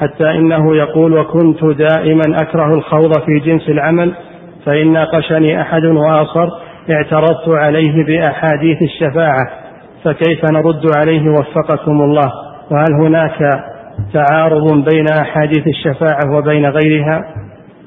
[0.00, 4.12] حتى إنه يقول وكنت دائما أكره الخوض في جنس العمل
[4.66, 6.50] فإن ناقشني أحد وآخر
[6.90, 9.50] اعترضت عليه بأحاديث الشفاعة
[10.04, 12.32] فكيف نرد عليه وفقكم الله؟
[12.70, 13.64] وهل هناك
[14.12, 17.24] تعارض بين أحاديث الشفاعة وبين غيرها؟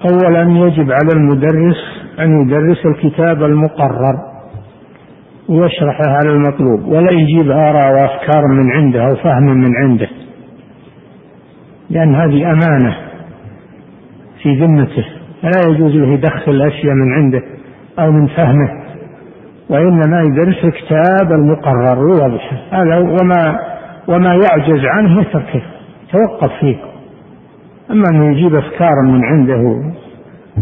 [0.06, 1.78] أولا يجب على المدرس
[2.20, 4.34] أن يدرس الكتاب المقرر
[5.50, 10.10] ويشرحه على المطلوب ولا يجيب آراء وأفكار من عنده أو فهم من عنده
[11.90, 12.95] لأن هذه أمانة
[14.44, 15.06] في ذمته.
[15.44, 17.44] فلا يجوز له يدخل أشياء من عنده
[17.99, 18.84] أو من فهمه
[19.70, 23.60] وإنما يدرس الكتاب المقرر ويوضحه هذا وما
[24.07, 25.61] وما يعجز عنه يتركه
[26.11, 26.76] توقف فيه.
[27.91, 29.91] أما أنه يجيب أفكار من عنده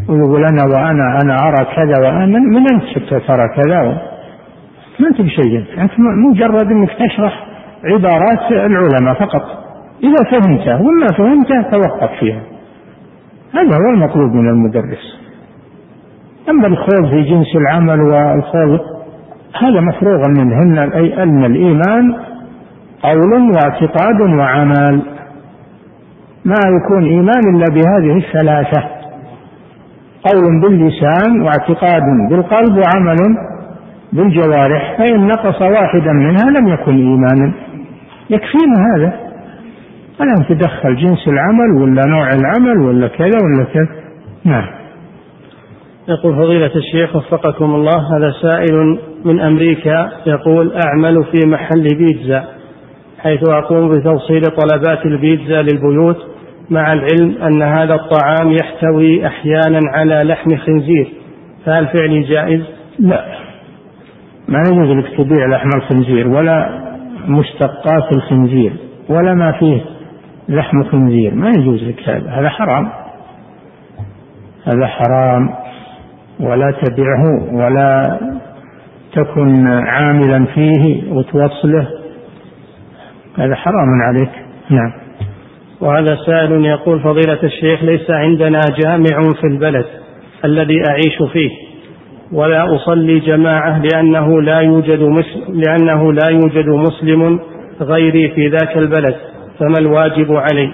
[0.09, 4.01] ويقول أنا وأنا أنا أرى كذا وأنا من أنت ترى كذا؟
[4.99, 5.65] ما أنت بشيء.
[5.77, 5.91] أنت
[6.29, 7.45] مجرد أنك تشرح
[7.83, 9.43] عبارات العلماء فقط.
[10.03, 12.41] إذا فهمته وما فهمته توقف فيها.
[13.53, 15.21] هذا هو المطلوب من المدرس؟
[16.49, 18.79] أما الخوض في جنس العمل والخوض
[19.61, 20.61] هذا مفروغ منه
[21.23, 22.15] أن الإيمان
[23.03, 25.01] قول واعتقاد وعمل.
[26.45, 28.83] ما يكون إيمان إلا بهذه الثلاثة
[30.23, 33.17] قول باللسان واعتقاد بالقلب وعمل
[34.13, 37.53] بالجوارح فإن نقص واحدا منها لم يكن إيمانا.
[38.29, 39.30] يكفينا هذا.
[40.21, 44.01] ولا تدخل جنس العمل ولا نوع العمل ولا كذا ولا كذا.
[44.45, 44.81] نعم.
[46.07, 52.45] يقول فضيلة الشيخ وفقكم الله هذا سائل من أمريكا يقول أعمل في محل بيتزا
[53.19, 56.17] حيث أقوم بتوصيل طلبات البيتزا للبيوت
[56.69, 61.11] مع العلم أن هذا الطعام يحتوي أحيانا على لحم خنزير.
[61.65, 62.61] فهل فعلي جائز؟
[62.99, 63.25] لا.
[64.47, 66.81] ما يجوز لك تبيع لحم الخنزير ولا
[67.27, 68.73] مشتقات الخنزير
[69.09, 69.81] ولا ما فيه.
[70.51, 72.89] لحم خنزير ما يجوز لك هذا هذا حرام.
[74.65, 75.49] هذا حرام
[76.39, 78.19] ولا تبعه ولا
[79.13, 81.87] تكن عاملا فيه وتوصله.
[83.37, 84.31] هذا حرام عليك.
[84.69, 84.91] نعم.
[85.81, 89.85] وهذا سائل يقول فضيلة الشيخ ليس عندنا جامع في البلد
[90.45, 91.49] الذي أعيش فيه
[92.31, 97.39] ولا أصلي جماعة لأنه لا يوجد لأنه لا يوجد مسلم
[97.81, 99.15] غيري في ذاك البلد.
[99.61, 100.73] فما الواجب علي؟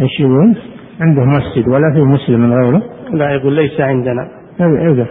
[0.00, 0.56] إيش يقول؟
[1.00, 2.82] عنده مسجد ولا في مسلم غيره؟
[3.12, 4.28] لا يقول ليس عندنا.
[4.60, 5.06] أيوه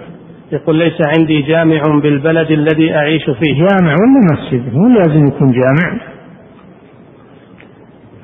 [0.51, 3.53] يقول ليس عندي جامع بالبلد الذي أعيش فيه.
[3.53, 6.01] جامع ولا مسجد؟ مو لازم يكون جامع.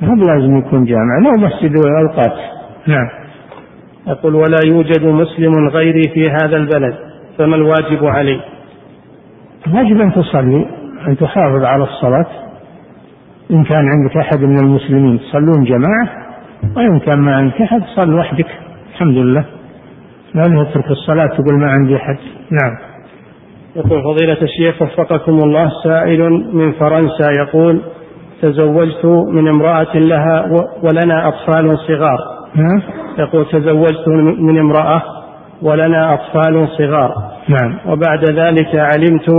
[0.01, 2.37] مو لازم يكون جامع، لو مسجد أوقات.
[2.87, 3.07] نعم.
[4.07, 6.95] يقول ولا يوجد مسلم غيري في هذا البلد
[7.37, 8.41] فما الواجب علي؟
[9.73, 10.65] واجب أن تصلي
[11.07, 12.46] أن تحافظ على الصلاة
[13.51, 16.09] إن كان عندك أحد من المسلمين تصلون جماعة
[16.75, 18.47] وإن كان ما عندك أحد صل وحدك
[18.91, 19.45] الحمد لله.
[20.35, 22.17] لا تترك الصلاة تقول ما عندي أحد.
[22.51, 22.77] نعم.
[23.75, 27.81] يقول فضيلة الشيخ وفقكم الله سائل من فرنسا يقول
[28.41, 30.45] تزوجت من امرأة لها
[30.83, 32.19] ولنا أطفال صغار.
[32.55, 32.81] نعم.
[33.19, 34.07] يقول تزوجت
[34.39, 35.01] من امرأة
[35.61, 37.31] ولنا أطفال صغار.
[37.49, 37.79] نعم.
[37.85, 39.29] وبعد ذلك علمت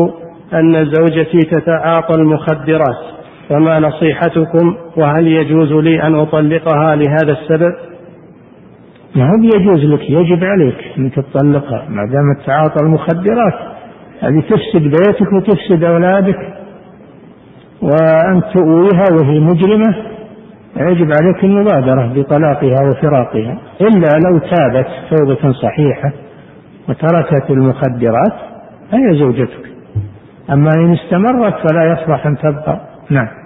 [0.55, 3.18] أن زوجتي تتعاطى المخدرات.
[3.49, 7.75] فما نصيحتكم؟ وهل يجوز لي أن أطلقها لهذا السبب؟
[9.17, 13.55] ما هو يجوز لك يجب عليك أن تطلقها ما دام تعاطى المخدرات.
[14.21, 16.39] هذه تفسد بيتك وتفسد أولادك.
[17.83, 19.97] وأن تؤويها وهي مجرمة
[20.77, 23.59] يجب عليك المبادرة بطلاقها وفراقها.
[23.81, 26.13] إلا لو تابت توبة صحيحة
[26.89, 28.35] وتركت المخدرات
[28.93, 29.69] فهي زوجتك.
[30.51, 32.81] أما إن استمرت فلا يصلح أن تبقى.
[33.11, 33.38] نعم.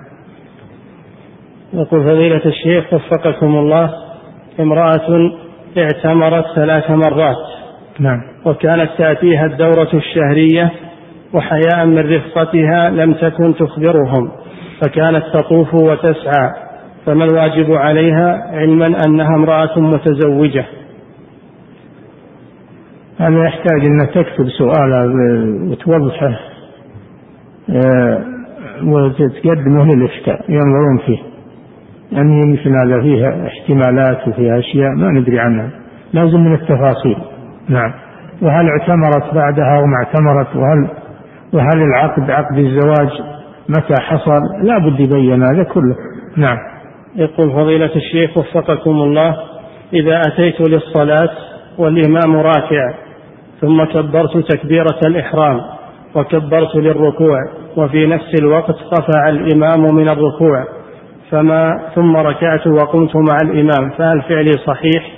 [1.74, 3.90] يقول فضيلة الشيخ وفقكم الله
[4.60, 5.30] امرأة
[5.78, 7.36] اعتمرت ثلاث مرات.
[7.98, 8.20] نعم.
[8.46, 10.72] وكانت تأتيها الدورة الشهرية
[11.34, 14.30] وحياء من رفقتها لم تكن تخبرهم
[14.80, 16.50] فكانت تطوف وتسعى
[17.06, 20.64] فما الواجب عليها علما أنها امرأة متزوجة؟
[23.18, 25.12] هذا يحتاج أن تكتب سؤال
[25.70, 26.38] وتوضحه
[27.70, 28.24] آه،
[28.84, 31.31] وتقدمه للإفتاء ينظرون فيه.
[32.12, 35.70] يعني مثل هذا فيها احتمالات وفيها أشياء ما ندري عنها.
[36.12, 37.16] لازم من التفاصيل.
[37.68, 37.92] نعم.
[38.42, 40.88] وهل اعتمرت بعدها وما اعتمرت؟ وهل
[41.52, 43.10] وهل العقد عقد الزواج
[43.68, 45.94] متى حصل؟ لا بد يبين هذا كله.
[46.36, 46.58] نعم.
[47.16, 49.36] يقول فضيلة الشيخ وفقكم الله
[49.92, 51.30] إذا أتيت للصلاة
[51.78, 52.94] والإمام راكع
[53.60, 55.60] ثم كبرت تكبيرة الإحرام
[56.14, 57.38] وكبرت للركوع
[57.76, 60.64] وفي نفس الوقت رفع الإمام من الركوع
[61.32, 65.12] فما ثم ركعت وقمت مع الإمام فهل فعلي صحيح؟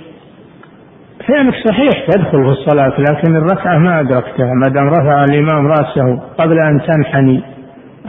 [1.27, 6.59] فعلك صحيح تدخل في الصلاة لكن الركعة ما أدركتها ما دام رفع الإمام رأسه قبل
[6.59, 7.43] أن تنحني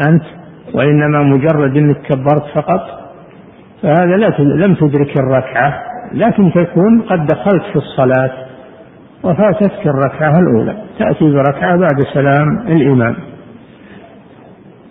[0.08, 0.22] أنت
[0.74, 2.80] وإنما مجرد أنك كبرت فقط
[3.82, 8.30] فهذا لا لم تدرك الركعة لكن تكون قد دخلت في الصلاة
[9.24, 13.16] وفاتتك الركعة الأولى تأتي بركعة بعد سلام الإمام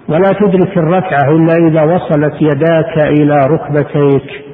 [0.09, 4.45] ولا تدرك الركعة إلا إذا وصلت يداك إلى ركبتيك.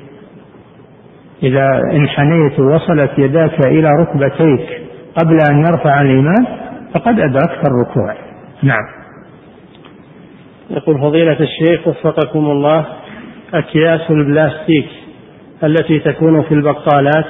[1.43, 4.81] إذا انحنيت ووصلت يداك إلى ركبتيك
[5.15, 6.45] قبل أن يرفع الإمام
[6.93, 8.15] فقد أدركت الركوع.
[8.63, 9.01] نعم.
[10.69, 12.85] يقول فضيلة الشيخ وفقكم الله
[13.53, 14.87] أكياس البلاستيك
[15.63, 17.25] التي تكون في البقالات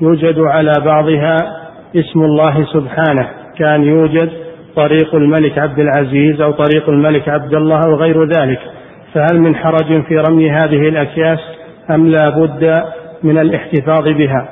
[0.00, 1.36] يوجد على بعضها
[1.96, 3.28] اسم الله سبحانه
[3.58, 4.30] كان يوجد
[4.78, 8.60] طريق الملك عبد العزيز أو طريق الملك عبد الله أو غير ذلك
[9.14, 11.38] فهل من حرج في رمي هذه الأكياس
[11.90, 12.82] أم لا بد
[13.22, 14.48] من الاحتفاظ بها؟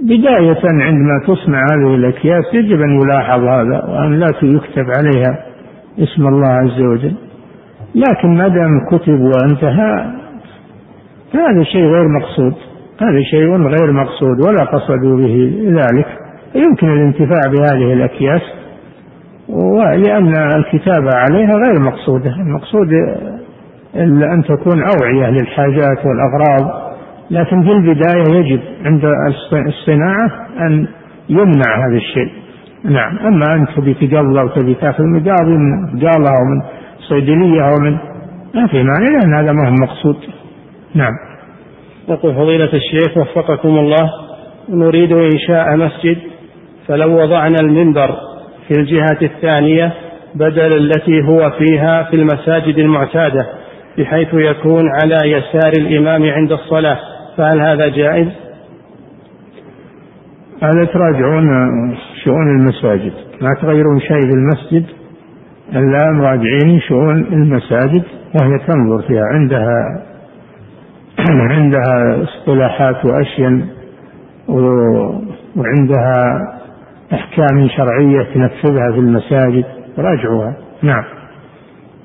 [0.00, 5.44] بداية عندما تصنع هذه الأكياس يجب أن يلاحظ هذا وأن لا يكتب عليها
[5.98, 7.14] اسم الله عز وجل.
[7.94, 10.12] لكن ما دام كتب وانتهى
[11.34, 12.54] هذا شيء غير مقصود.
[13.02, 16.06] هذا شيء غير مقصود ولا قصدوا به ذلك.
[16.54, 18.42] يمكن الانتفاع بهذه الأكياس
[19.48, 22.30] ولأن الكتابة عليها غير مقصودة.
[22.30, 22.88] المقصود
[23.96, 26.84] أن تكون أوعية للحاجات والأغراض
[27.30, 29.04] لكن في البداية يجب عند
[29.66, 30.30] الصناعة
[30.60, 30.86] أن
[31.28, 32.32] يمنع هذا الشيء.
[32.84, 36.62] نعم أما أنت تبي تقضى وتبي تأخذ مقاضي من بقالة أو من
[37.08, 37.92] صيدلية أو من
[38.54, 40.16] ما في معنى لأن هذا ما هو مقصود.
[40.94, 41.12] نعم.
[42.08, 44.10] يقول فضيلة الشيخ وفقكم الله
[44.68, 46.18] نريد إنشاء مسجد
[46.86, 48.16] فلو وضعنا المنبر
[48.68, 49.92] في الجهة الثانية
[50.34, 53.46] بدل التي هو فيها في المساجد المعتادة
[53.98, 56.98] بحيث يكون على يسار الإمام عند الصلاة.
[57.36, 58.28] فهل هذا جائز؟
[60.62, 61.46] هذا تراجعون
[62.24, 63.12] شؤون المساجد.
[63.40, 64.84] ما تغيرون شيء في المسجد.
[65.72, 68.02] إلا مراجعين شؤون المساجد
[68.34, 69.24] وهي تنظر فيها.
[69.24, 70.02] عندها
[71.28, 73.60] عندها اصطلاحات وأشياء
[75.56, 76.14] وعندها
[77.14, 79.64] أحكام شرعية تنفذها في المساجد
[79.98, 81.04] راجعوها نعم.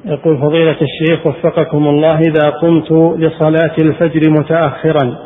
[0.06, 5.18] يقول فضيلة الشيخ وفقكم الله إذا قمت لصلاة الفجر متأخرا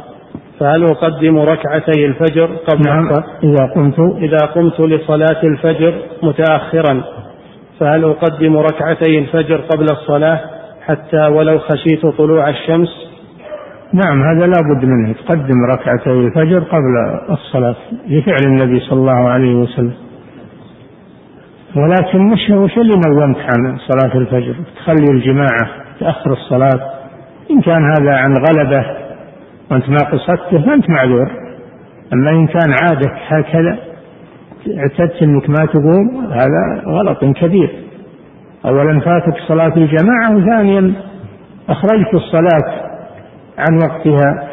[0.60, 4.00] فهل أقدم ركعتي الفجر قبل نعم إذا قمت.
[4.00, 5.94] إذا قمت لصلاة الفجر
[6.24, 7.04] متأخرا
[7.80, 10.40] فهل أقدم ركعتي الفجر قبل الصلاة
[10.82, 13.13] حتى ولو خشيت طلوع الشمس؟
[13.94, 15.14] نعم هذا لا بد منه.
[15.14, 17.76] تقدم ركعتي الفجر قبل الصلاة
[18.08, 19.94] لفعل النبي صلى الله عليه وسلم.
[21.76, 25.68] ولكن مش وش اللي نومت عن صلاة الفجر؟ تخلي الجماعة
[26.00, 26.80] تأخر الصلاة.
[27.52, 28.86] إن كان هذا عن غلبة
[29.72, 31.32] وأنت ما قصدته فأنت معذور.
[32.14, 33.78] أما إن كان عادة هكذا
[34.78, 37.70] اعتدت أنك ما تقوم هذا غلط كبير.
[38.66, 40.94] أولا فاتك صلاة الجماعة وثانيا
[41.70, 42.93] أخرجت الصلاة
[43.58, 44.50] عن وقتها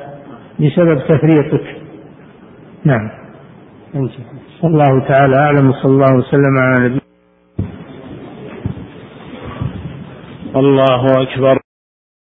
[0.61, 1.77] بسبب تفريطك.
[2.85, 3.11] نعم.
[4.65, 7.01] الله تعالى أعلم صلى الله وسلم على نبينا
[10.57, 11.60] الله أكبر.